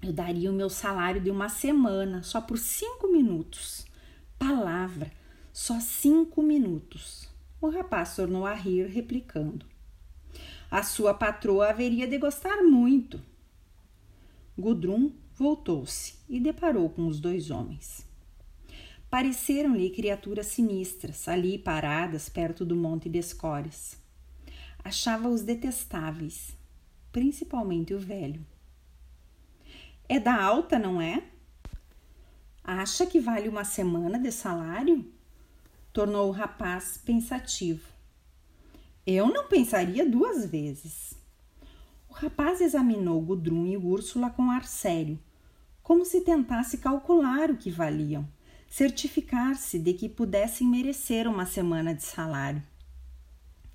Eu 0.00 0.10
daria 0.10 0.50
o 0.50 0.54
meu 0.54 0.70
salário 0.70 1.20
de 1.20 1.30
uma 1.30 1.50
semana 1.50 2.22
só 2.22 2.40
por 2.40 2.56
cinco 2.56 3.12
minutos. 3.12 3.84
Palavra, 4.38 5.12
só 5.52 5.78
cinco 5.80 6.42
minutos. 6.42 7.28
O 7.60 7.68
rapaz 7.68 8.16
tornou 8.16 8.46
a 8.46 8.54
rir, 8.54 8.86
replicando: 8.86 9.66
A 10.70 10.82
sua 10.82 11.12
patroa 11.12 11.68
haveria 11.68 12.08
de 12.08 12.16
gostar 12.16 12.62
muito. 12.62 13.20
Gudrun 14.56 15.12
voltou-se 15.38 16.14
e 16.28 16.40
deparou 16.40 16.90
com 16.90 17.06
os 17.06 17.20
dois 17.20 17.50
homens. 17.50 18.04
Pareceram-lhe 19.08 19.88
criaturas 19.90 20.46
sinistras, 20.46 21.28
ali 21.28 21.56
paradas 21.56 22.28
perto 22.28 22.64
do 22.64 22.76
monte 22.76 23.08
de. 23.08 23.96
Achava-os 24.84 25.42
detestáveis, 25.42 26.56
principalmente 27.12 27.94
o 27.94 27.98
velho. 27.98 28.44
É 30.08 30.18
da 30.18 30.42
alta, 30.42 30.78
não 30.78 31.00
é? 31.00 31.22
Acha 32.64 33.06
que 33.06 33.20
vale 33.20 33.48
uma 33.48 33.64
semana 33.64 34.18
de 34.18 34.32
salário? 34.32 35.10
Tornou 35.92 36.28
o 36.28 36.32
rapaz 36.32 36.98
pensativo. 36.98 37.88
Eu 39.06 39.28
não 39.28 39.48
pensaria 39.48 40.08
duas 40.08 40.44
vezes. 40.44 41.14
O 42.10 42.12
rapaz 42.12 42.60
examinou 42.60 43.20
Gudrun 43.22 43.66
e 43.66 43.76
Úrsula 43.76 44.28
com 44.28 44.50
ar 44.50 44.64
sério, 44.64 45.18
como 45.88 46.04
se 46.04 46.20
tentasse 46.20 46.76
calcular 46.76 47.50
o 47.50 47.56
que 47.56 47.70
valiam, 47.70 48.28
certificar-se 48.68 49.78
de 49.78 49.94
que 49.94 50.06
pudessem 50.06 50.68
merecer 50.68 51.26
uma 51.26 51.46
semana 51.46 51.94
de 51.94 52.04
salário. 52.04 52.62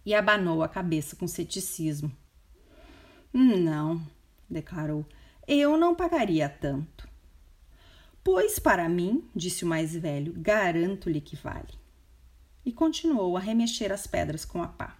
E 0.05 0.13
abanou 0.13 0.61
a 0.61 0.69
cabeça 0.69 1.15
com 1.15 1.27
ceticismo. 1.27 2.15
Não, 3.33 3.99
declarou, 4.47 5.03
eu 5.47 5.75
não 5.75 5.95
pagaria 5.95 6.47
tanto. 6.47 7.09
Pois 8.23 8.59
para 8.59 8.87
mim, 8.87 9.27
disse 9.35 9.65
o 9.65 9.67
mais 9.67 9.95
velho, 9.95 10.33
garanto-lhe 10.37 11.19
que 11.19 11.35
vale. 11.35 11.73
E 12.63 12.71
continuou 12.71 13.35
a 13.35 13.39
remexer 13.39 13.91
as 13.91 14.05
pedras 14.05 14.45
com 14.45 14.61
a 14.61 14.67
pá. 14.67 14.99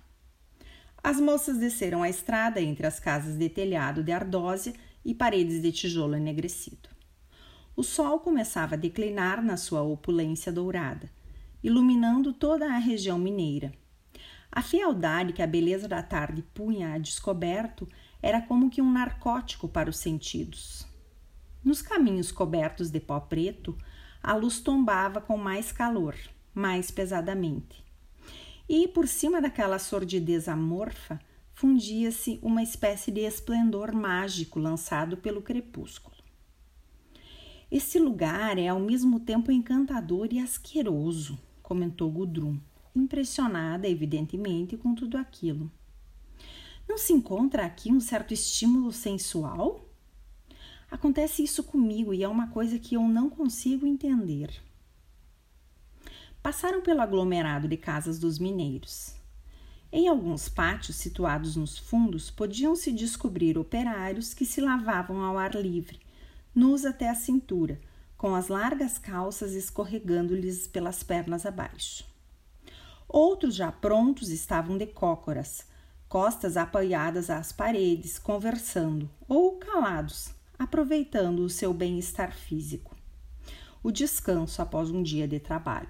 As 1.03 1.21
moças 1.21 1.59
desceram 1.59 2.01
a 2.01 2.09
estrada 2.09 2.59
entre 2.59 2.87
as 2.87 2.99
casas 2.99 3.37
de 3.37 3.49
telhado 3.49 4.03
de 4.03 4.11
ardósia 4.11 4.73
e 5.05 5.13
paredes 5.13 5.61
de 5.61 5.71
tijolo 5.71 6.15
enegrecido. 6.15 6.92
O 7.75 7.81
sol 7.81 8.19
começava 8.19 8.75
a 8.75 8.77
declinar 8.77 9.43
na 9.43 9.57
sua 9.57 9.81
opulência 9.81 10.51
dourada, 10.51 11.09
iluminando 11.63 12.31
toda 12.31 12.67
a 12.67 12.77
região 12.77 13.17
mineira. 13.17 13.73
A 14.51 14.61
fealdade 14.61 15.33
que 15.33 15.41
a 15.41 15.47
beleza 15.47 15.87
da 15.87 16.03
tarde 16.03 16.43
punha 16.53 16.93
a 16.93 16.99
descoberto 16.99 17.89
era 18.21 18.39
como 18.39 18.69
que 18.69 18.79
um 18.79 18.91
narcótico 18.91 19.67
para 19.67 19.89
os 19.89 19.97
sentidos. 19.97 20.85
Nos 21.63 21.81
caminhos 21.81 22.31
cobertos 22.31 22.91
de 22.91 22.99
pó 22.99 23.19
preto, 23.19 23.75
a 24.21 24.35
luz 24.35 24.59
tombava 24.59 25.19
com 25.19 25.35
mais 25.35 25.71
calor, 25.71 26.15
mais 26.53 26.91
pesadamente. 26.91 27.83
E 28.69 28.87
por 28.87 29.07
cima 29.07 29.41
daquela 29.41 29.79
sordidez 29.79 30.47
amorfa, 30.47 31.19
fundia-se 31.53 32.37
uma 32.43 32.61
espécie 32.61 33.09
de 33.09 33.21
esplendor 33.21 33.93
mágico 33.93 34.59
lançado 34.59 35.17
pelo 35.17 35.41
crepúsculo. 35.41 36.12
Esse 37.73 37.97
lugar 37.97 38.59
é 38.59 38.67
ao 38.67 38.79
mesmo 38.79 39.19
tempo 39.19 39.51
encantador 39.51 40.27
e 40.31 40.37
asqueroso, 40.39 41.39
comentou 41.63 42.07
Gudrun, 42.11 42.59
impressionada, 42.95 43.89
evidentemente, 43.89 44.77
com 44.77 44.93
tudo 44.93 45.17
aquilo. 45.17 45.71
Não 46.87 46.99
se 46.99 47.13
encontra 47.13 47.65
aqui 47.65 47.91
um 47.91 47.99
certo 47.99 48.31
estímulo 48.31 48.91
sensual? 48.91 49.89
Acontece 50.91 51.43
isso 51.43 51.63
comigo 51.63 52.13
e 52.13 52.21
é 52.21 52.27
uma 52.27 52.45
coisa 52.49 52.77
que 52.77 52.93
eu 52.93 53.01
não 53.07 53.27
consigo 53.27 53.87
entender. 53.87 54.51
Passaram 56.43 56.83
pelo 56.83 57.01
aglomerado 57.01 57.67
de 57.67 57.75
casas 57.75 58.19
dos 58.19 58.37
mineiros. 58.37 59.15
Em 59.91 60.07
alguns 60.07 60.47
pátios 60.47 60.97
situados 60.97 61.55
nos 61.55 61.79
fundos, 61.79 62.29
podiam-se 62.29 62.91
descobrir 62.91 63.57
operários 63.57 64.31
que 64.31 64.45
se 64.45 64.61
lavavam 64.61 65.23
ao 65.23 65.39
ar 65.39 65.55
livre, 65.55 66.02
nus 66.53 66.85
até 66.85 67.09
a 67.09 67.15
cintura, 67.15 67.79
com 68.17 68.35
as 68.35 68.47
largas 68.47 68.97
calças 68.97 69.53
escorregando-lhes 69.53 70.67
pelas 70.67 71.03
pernas 71.03 71.45
abaixo. 71.45 72.05
Outros 73.07 73.55
já 73.55 73.71
prontos 73.71 74.29
estavam 74.29 74.77
de 74.77 74.87
cócoras, 74.87 75.67
costas 76.07 76.57
apoiadas 76.57 77.29
às 77.29 77.51
paredes, 77.51 78.17
conversando 78.17 79.09
ou 79.27 79.57
calados, 79.57 80.29
aproveitando 80.57 81.39
o 81.39 81.49
seu 81.49 81.73
bem-estar 81.73 82.33
físico, 82.33 82.95
o 83.81 83.91
descanso 83.91 84.61
após 84.61 84.89
um 84.89 85.03
dia 85.03 85.27
de 85.27 85.39
trabalho. 85.39 85.89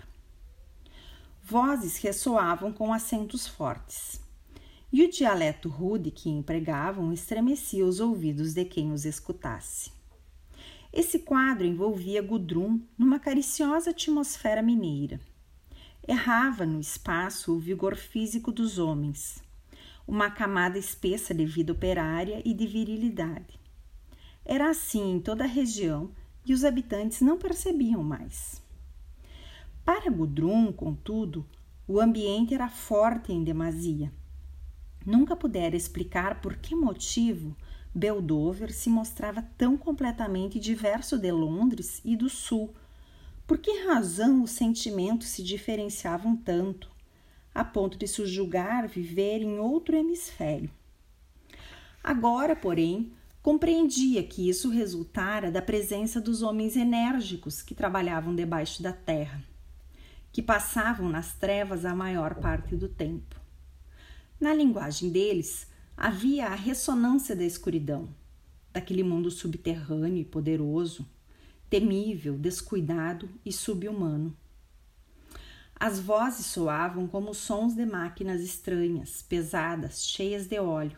Vozes 1.43 1.97
ressoavam 1.97 2.71
com 2.71 2.93
acentos 2.93 3.45
fortes, 3.47 4.21
e 4.91 5.03
o 5.03 5.11
dialeto 5.11 5.67
rude 5.67 6.09
que 6.09 6.29
empregavam 6.29 7.11
estremecia 7.11 7.85
os 7.85 7.99
ouvidos 7.99 8.53
de 8.53 8.63
quem 8.63 8.91
os 8.91 9.05
escutasse. 9.05 9.91
Esse 10.93 11.17
quadro 11.17 11.65
envolvia 11.65 12.21
Gudrun 12.21 12.79
numa 12.95 13.17
cariciosa 13.17 13.89
atmosfera 13.89 14.61
mineira. 14.61 15.19
Errava 16.07 16.67
no 16.67 16.79
espaço 16.79 17.51
o 17.51 17.59
vigor 17.59 17.95
físico 17.95 18.51
dos 18.51 18.77
homens, 18.77 19.41
uma 20.07 20.29
camada 20.29 20.77
espessa 20.77 21.33
de 21.33 21.47
vida 21.47 21.73
operária 21.73 22.43
e 22.45 22.53
de 22.53 22.67
virilidade. 22.67 23.59
Era 24.45 24.69
assim 24.69 25.13
em 25.13 25.19
toda 25.19 25.45
a 25.45 25.47
região 25.47 26.11
e 26.45 26.53
os 26.53 26.63
habitantes 26.63 27.21
não 27.21 27.39
percebiam 27.39 28.03
mais. 28.03 28.61
Para 29.83 30.11
Gudrun, 30.11 30.71
contudo, 30.71 31.43
o 31.87 31.99
ambiente 31.99 32.53
era 32.53 32.69
forte 32.69 33.33
em 33.33 33.43
demasia. 33.43 34.13
Nunca 35.03 35.35
pudera 35.35 35.75
explicar 35.75 36.39
por 36.39 36.55
que 36.55 36.75
motivo 36.75 37.55
Beldover 37.93 38.73
se 38.73 38.89
mostrava 38.89 39.41
tão 39.57 39.77
completamente 39.77 40.59
diverso 40.59 41.17
de 41.17 41.31
Londres 41.31 42.01
e 42.03 42.15
do 42.15 42.29
Sul. 42.29 42.73
Por 43.45 43.57
que 43.57 43.85
razão 43.85 44.43
os 44.43 44.51
sentimentos 44.51 45.27
se 45.27 45.43
diferenciavam 45.43 46.35
tanto? 46.35 46.93
a 47.53 47.63
ponto 47.63 47.97
de 47.97 48.07
subjugar 48.07 48.87
viver 48.87 49.41
em 49.41 49.59
outro 49.59 49.95
hemisfério. 49.95 50.69
Agora, 52.03 52.55
porém, 52.55 53.13
compreendia 53.41 54.23
que 54.23 54.49
isso 54.49 54.69
resultara 54.69 55.51
da 55.51 55.61
presença 55.61 56.19
dos 56.19 56.41
homens 56.41 56.75
enérgicos 56.75 57.61
que 57.61 57.75
trabalhavam 57.75 58.35
debaixo 58.35 58.81
da 58.81 58.91
terra, 58.91 59.43
que 60.31 60.41
passavam 60.41 61.09
nas 61.09 61.33
trevas 61.35 61.85
a 61.85 61.95
maior 61.95 62.35
parte 62.35 62.75
do 62.75 62.89
tempo. 62.89 63.39
Na 64.39 64.53
linguagem 64.53 65.09
deles, 65.09 65.67
havia 65.95 66.47
a 66.47 66.55
ressonância 66.55 67.35
da 67.35 67.43
escuridão, 67.43 68.09
daquele 68.71 69.03
mundo 69.03 69.29
subterrâneo 69.29 70.21
e 70.21 70.25
poderoso, 70.25 71.07
temível, 71.69 72.37
descuidado 72.37 73.29
e 73.45 73.51
subhumano. 73.51 74.35
As 75.75 75.99
vozes 75.99 76.45
soavam 76.45 77.07
como 77.07 77.33
sons 77.33 77.75
de 77.75 77.85
máquinas 77.85 78.41
estranhas, 78.41 79.21
pesadas, 79.21 80.05
cheias 80.05 80.47
de 80.47 80.59
óleo. 80.59 80.97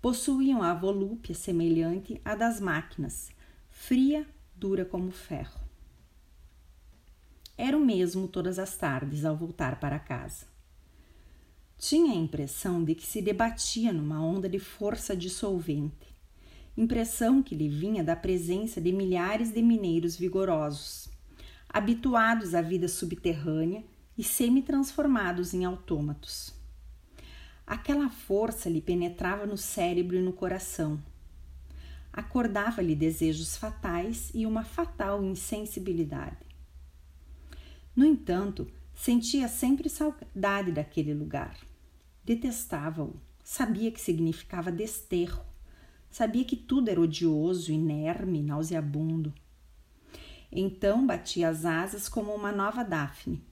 Possuíam 0.00 0.62
a 0.62 0.74
volúpia 0.74 1.34
semelhante 1.34 2.20
à 2.24 2.34
das 2.34 2.60
máquinas, 2.60 3.30
fria, 3.70 4.26
dura 4.54 4.84
como 4.84 5.10
ferro. 5.10 5.60
Era 7.56 7.76
o 7.76 7.84
mesmo 7.84 8.26
todas 8.26 8.58
as 8.58 8.76
tardes 8.76 9.24
ao 9.24 9.36
voltar 9.36 9.78
para 9.78 9.98
casa. 9.98 10.53
Tinha 11.78 12.12
a 12.12 12.16
impressão 12.16 12.82
de 12.82 12.94
que 12.94 13.06
se 13.06 13.20
debatia 13.20 13.92
numa 13.92 14.24
onda 14.24 14.48
de 14.48 14.58
força 14.58 15.16
dissolvente, 15.16 16.14
impressão 16.76 17.42
que 17.42 17.54
lhe 17.54 17.68
vinha 17.68 18.02
da 18.02 18.16
presença 18.16 18.80
de 18.80 18.92
milhares 18.92 19.52
de 19.52 19.62
mineiros 19.62 20.16
vigorosos 20.16 21.12
habituados 21.74 22.54
à 22.54 22.62
vida 22.62 22.86
subterrânea 22.86 23.82
e 24.16 24.22
semi-transformados 24.22 25.52
em 25.52 25.64
autômatos. 25.64 26.54
Aquela 27.66 28.08
força 28.08 28.70
lhe 28.70 28.80
penetrava 28.80 29.44
no 29.44 29.56
cérebro 29.56 30.16
e 30.16 30.22
no 30.22 30.32
coração. 30.32 31.02
Acordava-lhe 32.12 32.94
desejos 32.94 33.56
fatais 33.56 34.30
e 34.32 34.46
uma 34.46 34.62
fatal 34.62 35.24
insensibilidade. 35.24 36.46
No 37.96 38.04
entanto, 38.04 38.70
sentia 38.94 39.48
sempre 39.48 39.88
saudade 39.88 40.70
daquele 40.70 41.12
lugar. 41.12 41.58
Detestava-o, 42.24 43.14
sabia 43.42 43.90
que 43.90 44.00
significava 44.00 44.72
desterro, 44.72 45.44
Sabia 46.14 46.44
que 46.44 46.54
tudo 46.54 46.90
era 46.90 47.00
odioso, 47.00 47.72
inerme, 47.72 48.40
nauseabundo. 48.40 49.34
Então 50.52 51.04
batia 51.04 51.48
as 51.48 51.64
asas 51.64 52.08
como 52.08 52.32
uma 52.32 52.52
nova 52.52 52.84
Daphne, 52.84 53.42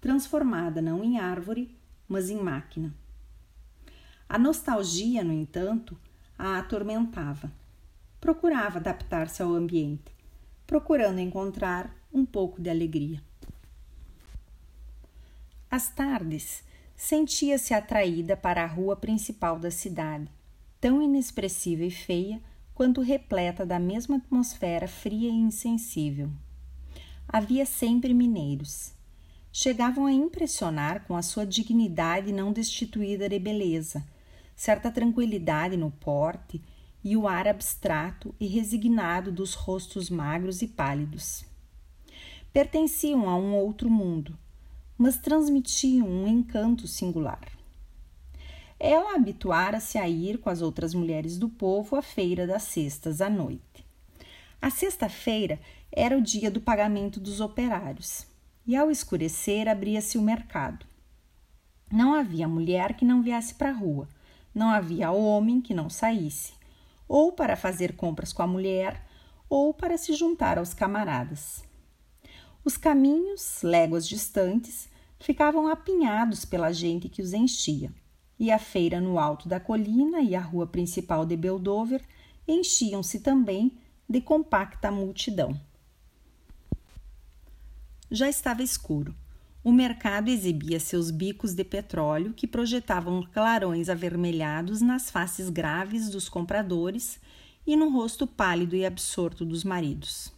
transformada 0.00 0.82
não 0.82 1.04
em 1.04 1.20
árvore, 1.20 1.72
mas 2.08 2.28
em 2.28 2.36
máquina. 2.36 2.92
A 4.28 4.36
nostalgia, 4.36 5.22
no 5.22 5.32
entanto, 5.32 5.96
a 6.36 6.58
atormentava. 6.58 7.52
Procurava 8.20 8.80
adaptar-se 8.80 9.40
ao 9.40 9.54
ambiente, 9.54 10.12
procurando 10.66 11.20
encontrar 11.20 11.94
um 12.12 12.26
pouco 12.26 12.60
de 12.60 12.70
alegria. 12.70 13.22
Às 15.70 15.88
tardes, 15.90 16.64
sentia-se 17.00 17.72
atraída 17.72 18.36
para 18.36 18.62
a 18.62 18.66
rua 18.66 18.94
principal 18.94 19.58
da 19.58 19.70
cidade, 19.70 20.28
tão 20.78 21.00
inexpressiva 21.00 21.82
e 21.82 21.90
feia 21.90 22.42
quanto 22.74 23.00
repleta 23.00 23.64
da 23.64 23.78
mesma 23.78 24.18
atmosfera 24.18 24.86
fria 24.86 25.30
e 25.30 25.32
insensível. 25.32 26.30
Havia 27.26 27.64
sempre 27.64 28.12
mineiros. 28.12 28.92
Chegavam 29.50 30.04
a 30.04 30.12
impressionar 30.12 31.06
com 31.06 31.16
a 31.16 31.22
sua 31.22 31.46
dignidade 31.46 32.32
não 32.32 32.52
destituída 32.52 33.30
de 33.30 33.38
beleza, 33.38 34.04
certa 34.54 34.90
tranquilidade 34.90 35.78
no 35.78 35.90
porte 35.90 36.60
e 37.02 37.16
o 37.16 37.26
ar 37.26 37.48
abstrato 37.48 38.34
e 38.38 38.46
resignado 38.46 39.32
dos 39.32 39.54
rostos 39.54 40.10
magros 40.10 40.60
e 40.60 40.68
pálidos. 40.68 41.46
Pertenciam 42.52 43.26
a 43.26 43.34
um 43.36 43.54
outro 43.54 43.88
mundo, 43.88 44.38
mas 45.00 45.16
transmitiam 45.16 46.06
um 46.06 46.28
encanto 46.28 46.86
singular. 46.86 47.40
Ela 48.78 49.14
habituara-se 49.14 49.96
a 49.96 50.06
ir 50.06 50.36
com 50.36 50.50
as 50.50 50.60
outras 50.60 50.92
mulheres 50.92 51.38
do 51.38 51.48
povo 51.48 51.96
à 51.96 52.02
feira 52.02 52.46
das 52.46 52.64
cestas 52.64 53.22
à 53.22 53.30
noite. 53.30 53.82
A 54.60 54.68
sexta-feira 54.68 55.58
era 55.90 56.18
o 56.18 56.20
dia 56.20 56.50
do 56.50 56.60
pagamento 56.60 57.18
dos 57.18 57.40
operários, 57.40 58.26
e 58.66 58.76
ao 58.76 58.90
escurecer 58.90 59.68
abria-se 59.68 60.18
o 60.18 60.22
mercado. 60.22 60.84
Não 61.90 62.12
havia 62.12 62.46
mulher 62.46 62.92
que 62.92 63.06
não 63.06 63.22
viesse 63.22 63.54
para 63.54 63.70
a 63.70 63.74
rua, 63.74 64.06
não 64.54 64.68
havia 64.68 65.10
homem 65.10 65.62
que 65.62 65.72
não 65.72 65.88
saísse, 65.88 66.52
ou 67.08 67.32
para 67.32 67.56
fazer 67.56 67.96
compras 67.96 68.34
com 68.34 68.42
a 68.42 68.46
mulher, 68.46 69.02
ou 69.48 69.72
para 69.72 69.96
se 69.96 70.12
juntar 70.12 70.58
aos 70.58 70.74
camaradas. 70.74 71.64
Os 72.62 72.76
caminhos, 72.76 73.62
léguas 73.62 74.06
distantes, 74.06 74.89
ficavam 75.20 75.68
apinhados 75.68 76.44
pela 76.44 76.72
gente 76.72 77.08
que 77.08 77.22
os 77.22 77.32
enchia 77.32 77.92
e 78.38 78.50
a 78.50 78.58
feira 78.58 79.00
no 79.00 79.18
alto 79.18 79.48
da 79.48 79.60
colina 79.60 80.22
e 80.22 80.34
a 80.34 80.40
rua 80.40 80.66
principal 80.66 81.26
de 81.26 81.36
Beldover 81.36 82.02
enchiam-se 82.48 83.20
também 83.20 83.78
de 84.08 84.20
compacta 84.20 84.90
multidão. 84.90 85.60
Já 88.10 88.28
estava 88.28 88.62
escuro. 88.62 89.14
O 89.62 89.70
mercado 89.70 90.30
exibia 90.30 90.80
seus 90.80 91.10
bicos 91.10 91.52
de 91.52 91.62
petróleo 91.62 92.32
que 92.32 92.46
projetavam 92.46 93.22
clarões 93.22 93.90
avermelhados 93.90 94.80
nas 94.80 95.10
faces 95.10 95.50
graves 95.50 96.08
dos 96.08 96.30
compradores 96.30 97.20
e 97.66 97.76
no 97.76 97.90
rosto 97.90 98.26
pálido 98.26 98.74
e 98.74 98.86
absorto 98.86 99.44
dos 99.44 99.64
maridos. 99.64 100.32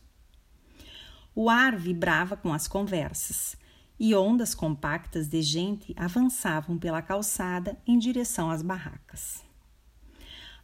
O 1.36 1.48
ar 1.48 1.76
vibrava 1.76 2.36
com 2.36 2.52
as 2.52 2.66
conversas 2.66 3.56
e 4.04 4.16
ondas 4.16 4.52
compactas 4.52 5.28
de 5.28 5.40
gente 5.42 5.94
avançavam 5.96 6.76
pela 6.76 7.00
calçada 7.00 7.78
em 7.86 7.96
direção 7.96 8.50
às 8.50 8.60
barracas. 8.60 9.44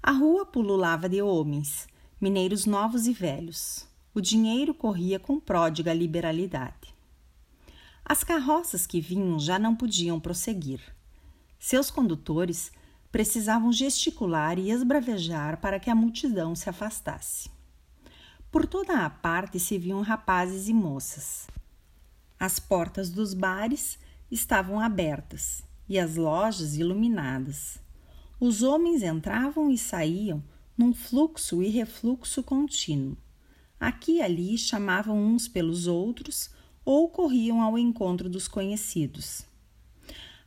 A 0.02 0.10
rua 0.10 0.44
pululava 0.44 1.08
de 1.08 1.22
homens, 1.22 1.86
mineiros 2.20 2.66
novos 2.66 3.06
e 3.06 3.12
velhos. 3.12 3.86
O 4.12 4.20
dinheiro 4.20 4.74
corria 4.74 5.20
com 5.20 5.38
pródiga 5.38 5.94
liberalidade. 5.94 6.92
As 8.04 8.24
carroças 8.24 8.88
que 8.88 9.00
vinham 9.00 9.38
já 9.38 9.56
não 9.56 9.76
podiam 9.76 10.18
prosseguir. 10.18 10.80
Seus 11.60 11.92
condutores 11.92 12.72
precisavam 13.12 13.72
gesticular 13.72 14.58
e 14.58 14.72
esbravejar 14.72 15.60
para 15.60 15.78
que 15.78 15.88
a 15.88 15.94
multidão 15.94 16.56
se 16.56 16.68
afastasse. 16.68 17.48
Por 18.50 18.66
toda 18.66 19.04
a 19.04 19.08
parte 19.08 19.60
se 19.60 19.78
viam 19.78 20.02
rapazes 20.02 20.68
e 20.68 20.74
moças, 20.74 21.46
as 22.38 22.58
portas 22.58 23.10
dos 23.10 23.34
bares 23.34 23.98
estavam 24.30 24.78
abertas 24.78 25.62
e 25.88 25.98
as 25.98 26.16
lojas 26.16 26.76
iluminadas. 26.76 27.78
Os 28.38 28.62
homens 28.62 29.02
entravam 29.02 29.70
e 29.70 29.76
saíam 29.76 30.42
num 30.76 30.94
fluxo 30.94 31.62
e 31.62 31.68
refluxo 31.68 32.42
contínuo. 32.42 33.16
Aqui 33.80 34.18
e 34.18 34.22
ali 34.22 34.56
chamavam 34.56 35.20
uns 35.20 35.48
pelos 35.48 35.86
outros 35.86 36.50
ou 36.84 37.08
corriam 37.08 37.60
ao 37.60 37.78
encontro 37.78 38.28
dos 38.28 38.46
conhecidos. 38.46 39.44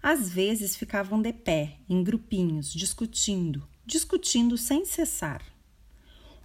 Às 0.01 0.29
vezes 0.29 0.75
ficavam 0.75 1.21
de 1.21 1.31
pé, 1.31 1.77
em 1.87 2.03
grupinhos, 2.03 2.73
discutindo, 2.73 3.67
discutindo 3.85 4.57
sem 4.57 4.85
cessar. 4.85 5.43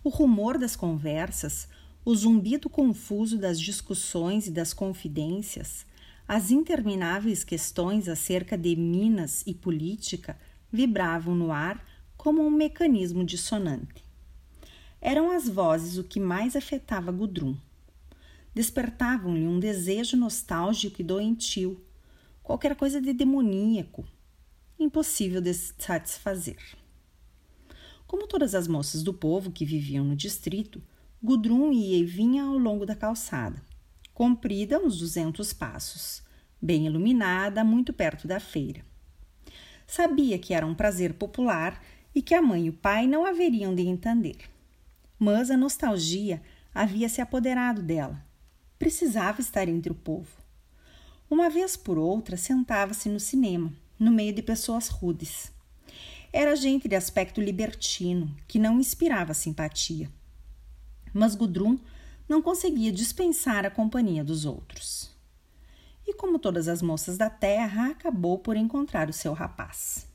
O 0.04 0.08
rumor 0.08 0.58
das 0.58 0.76
conversas 0.76 1.68
o 2.06 2.14
zumbido 2.14 2.70
confuso 2.70 3.36
das 3.36 3.60
discussões 3.60 4.46
e 4.46 4.52
das 4.52 4.72
confidências, 4.72 5.84
as 6.28 6.52
intermináveis 6.52 7.42
questões 7.42 8.08
acerca 8.08 8.56
de 8.56 8.76
Minas 8.76 9.42
e 9.44 9.52
política 9.52 10.38
vibravam 10.70 11.34
no 11.34 11.50
ar 11.50 11.84
como 12.16 12.46
um 12.46 12.50
mecanismo 12.50 13.24
dissonante. 13.24 14.04
Eram 15.00 15.32
as 15.32 15.48
vozes 15.48 15.98
o 15.98 16.04
que 16.04 16.20
mais 16.20 16.54
afetava 16.54 17.10
Gudrun. 17.10 17.56
Despertavam-lhe 18.54 19.44
um 19.44 19.58
desejo 19.58 20.16
nostálgico 20.16 21.00
e 21.00 21.04
doentio, 21.04 21.84
qualquer 22.40 22.76
coisa 22.76 23.00
de 23.00 23.12
demoníaco, 23.12 24.06
impossível 24.78 25.40
de 25.40 25.52
satisfazer. 25.52 26.62
Como 28.06 28.28
todas 28.28 28.54
as 28.54 28.68
moças 28.68 29.02
do 29.02 29.12
povo 29.12 29.50
que 29.50 29.64
viviam 29.64 30.04
no 30.04 30.14
distrito, 30.14 30.80
Gudrun 31.26 31.72
ia 31.72 31.98
e 31.98 32.04
vinha 32.04 32.44
ao 32.44 32.56
longo 32.56 32.86
da 32.86 32.94
calçada, 32.94 33.60
comprida 34.14 34.78
uns 34.78 34.96
duzentos 34.96 35.52
passos, 35.52 36.22
bem 36.62 36.86
iluminada, 36.86 37.64
muito 37.64 37.92
perto 37.92 38.28
da 38.28 38.38
feira. 38.38 38.84
Sabia 39.88 40.38
que 40.38 40.54
era 40.54 40.64
um 40.64 40.72
prazer 40.72 41.14
popular 41.14 41.82
e 42.14 42.22
que 42.22 42.32
a 42.32 42.40
mãe 42.40 42.66
e 42.66 42.70
o 42.70 42.72
pai 42.72 43.08
não 43.08 43.26
haveriam 43.26 43.74
de 43.74 43.82
entender. 43.82 44.36
Mas 45.18 45.50
a 45.50 45.56
nostalgia 45.56 46.40
havia 46.72 47.08
se 47.08 47.20
apoderado 47.20 47.82
dela. 47.82 48.24
Precisava 48.78 49.40
estar 49.40 49.68
entre 49.68 49.90
o 49.90 49.96
povo. 49.96 50.30
Uma 51.28 51.50
vez 51.50 51.76
por 51.76 51.98
outra, 51.98 52.36
sentava-se 52.36 53.08
no 53.08 53.18
cinema, 53.18 53.72
no 53.98 54.12
meio 54.12 54.32
de 54.32 54.42
pessoas 54.42 54.86
rudes. 54.86 55.50
Era 56.32 56.54
gente 56.54 56.86
de 56.86 56.94
aspecto 56.94 57.40
libertino, 57.40 58.32
que 58.46 58.60
não 58.60 58.78
inspirava 58.78 59.34
simpatia 59.34 60.08
mas 61.16 61.34
Gudrun 61.34 61.78
não 62.28 62.42
conseguia 62.42 62.92
dispensar 62.92 63.64
a 63.64 63.70
companhia 63.70 64.22
dos 64.22 64.44
outros. 64.44 65.10
E 66.06 66.12
como 66.12 66.38
todas 66.38 66.68
as 66.68 66.82
moças 66.82 67.16
da 67.16 67.30
terra, 67.30 67.90
acabou 67.90 68.38
por 68.38 68.56
encontrar 68.56 69.08
o 69.08 69.12
seu 69.12 69.32
rapaz. 69.32 70.06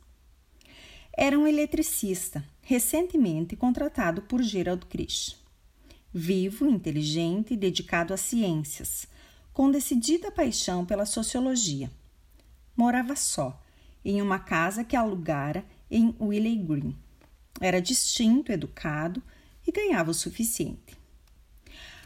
Era 1.11 1.37
um 1.37 1.47
eletricista, 1.47 2.43
recentemente 2.61 3.55
contratado 3.55 4.21
por 4.21 4.41
Gerald 4.41 4.85
Krish. 4.85 5.37
Vivo, 6.13 6.67
inteligente 6.67 7.53
e 7.53 7.57
dedicado 7.57 8.13
às 8.13 8.21
ciências, 8.21 9.07
com 9.51 9.71
decidida 9.71 10.31
paixão 10.31 10.85
pela 10.85 11.05
sociologia. 11.05 11.91
Morava 12.75 13.15
só, 13.15 13.61
em 14.03 14.21
uma 14.21 14.39
casa 14.39 14.83
que 14.83 14.95
alugara 14.95 15.65
em 15.89 16.15
Willey 16.21 16.57
Green. 16.57 16.95
Era 17.59 17.81
distinto, 17.81 18.51
educado 18.51 19.21
ganhava 19.71 20.11
o 20.11 20.13
suficiente. 20.13 20.97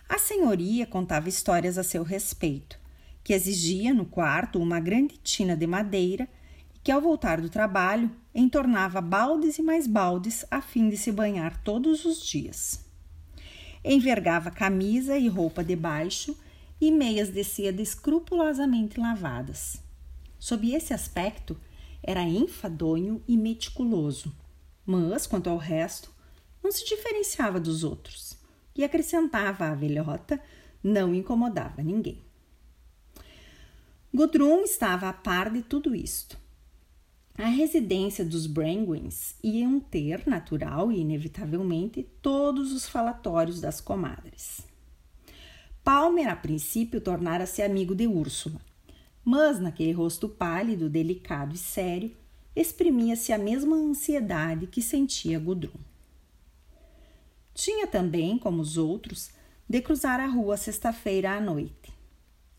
A 0.08 0.19
senhoria 0.19 0.86
contava 0.86 1.28
histórias 1.28 1.78
a 1.78 1.84
seu 1.84 2.04
respeito, 2.04 2.80
que 3.23 3.34
exigia 3.34 3.93
no 3.93 4.06
quarto 4.06 4.60
uma 4.60 4.80
grande 4.80 5.17
tina 5.17 5.58
de 5.58 5.65
madeira 5.65 6.30
e 6.75 6.80
que, 6.80 6.91
ao 6.91 7.01
voltar 7.01 7.41
do 7.41 7.49
trabalho, 7.49 8.12
entornava 8.34 9.01
baldes 9.01 9.58
e 9.58 9.63
mais 9.63 9.88
baldes 9.88 10.45
a 10.51 10.62
fim 10.62 10.89
de 10.89 10.97
se 10.97 11.12
banhar 11.12 11.62
todos 11.63 12.06
os 12.06 12.23
dias. 12.23 12.86
Envergava 13.84 14.51
camisa 14.51 15.17
e 15.17 15.28
roupa 15.28 15.63
de 15.63 15.75
baixo 15.75 16.38
e 16.80 16.91
meias 16.91 17.30
de 17.30 17.43
seda 17.43 17.82
escrupulosamente 17.82 18.99
lavadas. 18.99 19.82
Sob 20.38 20.71
esse 20.71 20.93
aspecto, 20.93 21.58
era 22.04 22.21
enfadonho 22.21 23.23
e 23.28 23.36
meticuloso, 23.36 24.32
mas, 24.86 25.25
quanto 25.25 25.49
ao 25.49 25.58
resto, 25.58 26.13
não 26.65 26.71
se 26.71 26.84
diferenciava 26.84 27.60
dos 27.60 27.84
outros 27.84 28.36
e 28.75 28.84
acrescentava 28.84 29.67
a 29.67 29.75
velhota, 29.75 30.41
não 30.84 31.13
incomodava 31.13 31.84
ninguém. 31.84 32.23
Gudrun 34.12 34.63
estava 34.63 35.08
a 35.08 35.13
par 35.13 35.51
de 35.51 35.62
tudo 35.62 35.93
isto. 35.93 36.39
A 37.38 37.45
residência 37.45 38.25
dos 38.25 38.47
Brangwens 38.47 39.36
iam 39.43 39.80
ter, 39.80 40.25
natural 40.25 40.91
e 40.91 41.01
inevitavelmente, 41.01 42.10
todos 42.19 42.71
os 42.71 42.89
falatórios 42.89 43.62
das 43.62 43.80
comadres. 43.80 44.62
Palmer, 45.84 46.30
a 46.30 46.36
princípio, 46.36 46.99
tornara-se 46.99 47.62
amigo 47.62 47.93
de 47.93 48.08
Úrsula, 48.08 48.60
mas 49.23 49.60
naquele 49.60 49.91
rosto 49.91 50.28
pálido, 50.28 50.89
delicado 50.89 51.54
e 51.54 51.60
sério, 51.60 52.12
exprimia-se 52.56 53.32
a 53.32 53.38
mesma 53.38 53.75
ansiedade 53.75 54.65
que 54.65 54.82
sentia 54.82 55.38
Gudrun. 55.38 55.94
Tinha 57.55 57.87
também, 57.87 58.37
como 58.37 58.61
os 58.61 58.77
outros, 58.77 59.31
de 59.67 59.81
cruzar 59.81 60.19
a 60.19 60.27
rua 60.27 60.57
sexta-feira 60.57 61.37
à 61.37 61.39
noite. 61.39 61.93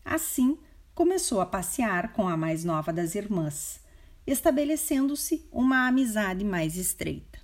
Assim, 0.03 0.57
começou 0.95 1.39
a 1.39 1.45
passear 1.45 2.13
com 2.13 2.27
a 2.27 2.35
mais 2.35 2.65
nova 2.65 2.91
das 2.91 3.13
irmãs, 3.13 3.79
estabelecendo-se 4.25 5.47
uma 5.51 5.87
amizade 5.87 6.43
mais 6.43 6.75
estreita. 6.75 7.39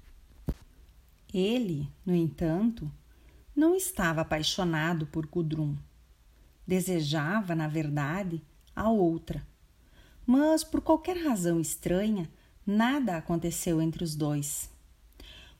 Ele, 1.32 1.88
no 2.04 2.16
entanto, 2.16 2.92
não 3.56 3.76
estava 3.76 4.22
apaixonado 4.22 5.06
por 5.06 5.28
Gudrun. 5.28 5.76
Desejava, 6.66 7.54
na 7.54 7.68
verdade, 7.68 8.42
a 8.76 8.90
outra. 8.90 9.46
Mas, 10.26 10.64
por 10.64 10.82
qualquer 10.82 11.18
razão 11.18 11.60
estranha, 11.60 12.28
nada 12.66 13.16
aconteceu 13.16 13.80
entre 13.80 14.04
os 14.04 14.16
dois. 14.16 14.73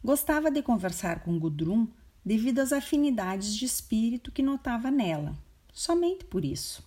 Gostava 0.04 0.52
de 0.52 0.62
conversar 0.62 1.22
com 1.22 1.40
Gudrun 1.40 1.88
devido 2.26 2.60
às 2.60 2.74
afinidades 2.74 3.56
de 3.56 3.64
espírito 3.64 4.32
que 4.32 4.44
notava 4.44 4.92
nela, 4.92 5.34
somente 5.72 6.26
por 6.26 6.44
isso. 6.44 6.84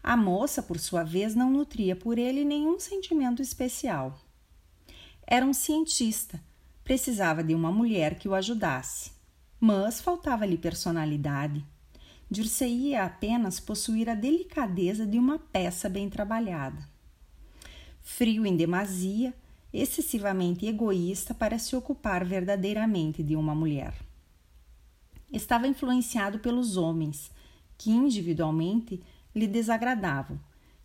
A 0.00 0.16
moça, 0.16 0.62
por 0.62 0.78
sua 0.78 1.02
vez, 1.02 1.34
não 1.34 1.50
nutria 1.50 1.96
por 1.96 2.18
ele 2.18 2.44
nenhum 2.44 2.78
sentimento 2.78 3.42
especial. 3.42 4.20
Era 5.26 5.44
um 5.44 5.52
cientista, 5.52 6.40
precisava 6.84 7.42
de 7.42 7.54
uma 7.54 7.72
mulher 7.72 8.16
que 8.18 8.28
o 8.28 8.34
ajudasse, 8.34 9.12
mas 9.58 10.00
faltava-lhe 10.00 10.58
personalidade. 10.58 11.64
Dir-se-ia 12.30 13.04
apenas 13.04 13.60
possuir 13.60 14.08
a 14.08 14.14
delicadeza 14.14 15.06
de 15.06 15.18
uma 15.18 15.38
peça 15.38 15.88
bem 15.88 16.08
trabalhada. 16.08 16.88
Frio 18.00 18.46
em 18.46 18.56
demasia, 18.56 19.34
excessivamente 19.72 20.66
egoísta 20.66 21.32
para 21.32 21.58
se 21.58 21.74
ocupar 21.74 22.24
verdadeiramente 22.24 23.22
de 23.22 23.36
uma 23.36 23.54
mulher. 23.54 23.94
Estava 25.32 25.66
influenciado 25.66 26.38
pelos 26.38 26.76
homens, 26.76 27.30
que 27.78 27.90
individualmente 27.90 29.02
lhe 29.34 29.46
desagradavam 29.46 30.38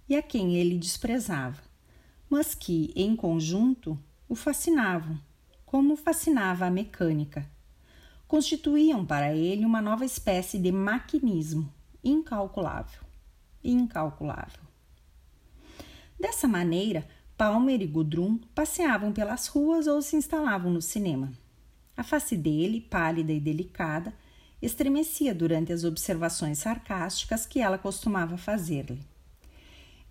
e 0.08 0.15
a 0.15 0.21
quem 0.21 0.56
ele 0.56 0.78
desprezava, 0.78 1.62
mas 2.30 2.56
que, 2.56 2.93
em 2.95 3.15
conjunto, 3.15 4.00
o 4.28 4.36
fascinavam, 4.36 5.19
como 5.65 5.97
fascinava 5.97 6.65
a 6.65 6.71
mecânica. 6.71 7.50
Constituíam 8.28 9.06
para 9.06 9.36
ele 9.36 9.65
uma 9.65 9.82
nova 9.82 10.06
espécie 10.06 10.58
de 10.58 10.71
maquinismo 10.71 11.71
incalculável. 12.04 13.02
Incalculável. 13.63 14.62
Dessa 16.19 16.47
maneira, 16.47 17.08
Palmer 17.38 17.80
e 17.84 17.86
Gudrun 17.86 18.39
passeavam 18.56 19.13
pelas 19.13 19.45
ruas 19.45 19.86
ou 19.86 20.02
se 20.02 20.15
instalavam 20.15 20.71
no 20.71 20.82
cinema. 20.82 21.32
A 21.95 22.04
face 22.04 22.36
dele, 22.36 22.82
pálida 22.82 23.32
e 23.32 23.39
delicada, 23.39 24.12
estremecia 24.60 25.36
durante 25.36 25.71
as 25.71 25.84
observações 25.84 26.58
sarcásticas 26.58 27.45
que 27.45 27.60
ela 27.60 27.78
costumava 27.78 28.38
fazer-lhe. 28.38 29.00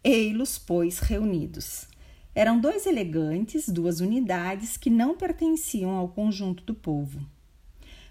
Ei-los, 0.04 0.56
pois, 0.56 1.00
reunidos. 1.00 1.88
Eram 2.32 2.60
dois 2.60 2.86
elegantes, 2.86 3.68
duas 3.68 3.98
unidades 3.98 4.76
que 4.76 4.88
não 4.88 5.16
pertenciam 5.16 5.96
ao 5.96 6.08
conjunto 6.08 6.62
do 6.62 6.74
povo, 6.74 7.26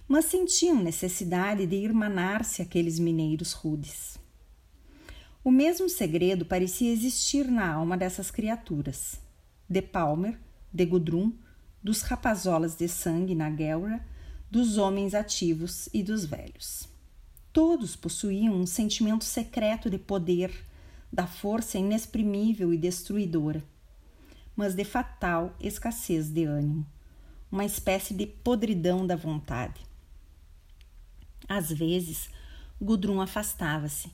mas 0.10 0.25
sentiam 0.25 0.84
necessidade 0.84 1.65
de 1.65 1.75
irmanar-se 1.78 2.62
aqueles 2.62 2.99
mineiros 2.99 3.54
rudes. 3.54 4.19
O 5.45 5.51
mesmo 5.51 5.88
segredo 5.88 6.43
parecia 6.43 6.91
existir 6.91 7.45
na 7.45 7.71
alma 7.71 7.95
dessas 7.95 8.31
criaturas. 8.31 9.21
De 9.69 9.79
Palmer, 9.79 10.39
de 10.73 10.84
Gudrun, 10.88 11.34
dos 11.84 12.01
rapazolas 12.01 12.75
de 12.75 12.88
sangue 12.88 13.36
na 13.36 13.47
guerra 13.51 14.03
dos 14.49 14.79
homens 14.79 15.13
ativos 15.13 15.88
e 15.93 16.01
dos 16.01 16.25
velhos. 16.25 16.89
Todos 17.53 17.95
possuíam 17.95 18.55
um 18.55 18.65
sentimento 18.65 19.23
secreto 19.23 19.88
de 19.88 19.99
poder, 19.99 20.51
da 21.13 21.27
força 21.27 21.77
inexprimível 21.77 22.73
e 22.73 22.77
destruidora, 22.77 23.63
mas 24.55 24.73
de 24.73 24.84
fatal 24.84 25.55
escassez 25.60 26.27
de 26.27 26.45
ânimo, 26.45 26.88
uma 27.51 27.65
espécie 27.65 28.15
de 28.15 28.25
podridão 28.25 29.05
da 29.05 29.15
vontade. 29.15 29.79
Às 31.47 31.71
vezes, 31.71 32.31
Gudrun 32.81 33.21
afastava-se, 33.21 34.10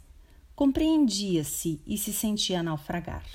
compreendia-se 0.61 1.81
e 1.87 1.97
se 1.97 2.13
sentia 2.13 2.61
naufragar. 2.61 3.25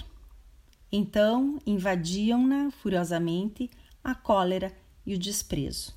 Então 0.92 1.58
invadiam-na 1.66 2.70
furiosamente 2.70 3.68
a 4.04 4.14
cólera 4.14 4.72
e 5.04 5.12
o 5.12 5.18
desprezo 5.18 5.92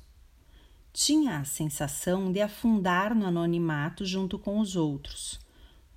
tinha 0.92 1.38
a 1.38 1.44
sensação 1.44 2.32
de 2.32 2.40
afundar 2.40 3.14
no 3.14 3.24
anonimato 3.26 4.04
junto 4.04 4.40
com 4.40 4.58
os 4.58 4.74
outros, 4.74 5.38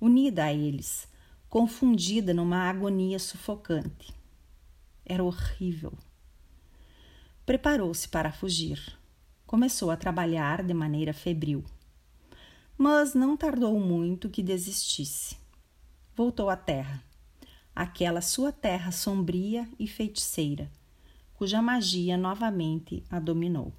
unida 0.00 0.44
a 0.44 0.52
eles, 0.52 1.08
confundida 1.48 2.32
numa 2.32 2.70
agonia 2.70 3.18
sufocante. 3.18 4.14
Era 5.04 5.24
horrível. 5.24 5.94
Preparou-se 7.44 8.08
para 8.08 8.30
fugir. 8.30 8.96
Começou 9.44 9.90
a 9.90 9.96
trabalhar 9.96 10.62
de 10.62 10.72
maneira 10.72 11.12
febril. 11.12 11.64
Mas 12.76 13.14
não 13.14 13.36
tardou 13.36 13.78
muito 13.78 14.28
que 14.28 14.42
desistisse. 14.42 15.36
Voltou 16.16 16.50
à 16.50 16.56
terra, 16.56 17.02
aquela 17.74 18.20
sua 18.20 18.52
terra 18.52 18.90
sombria 18.90 19.68
e 19.78 19.86
feiticeira, 19.86 20.70
cuja 21.34 21.62
magia 21.62 22.16
novamente 22.16 23.02
a 23.10 23.18
dominou. 23.18 23.72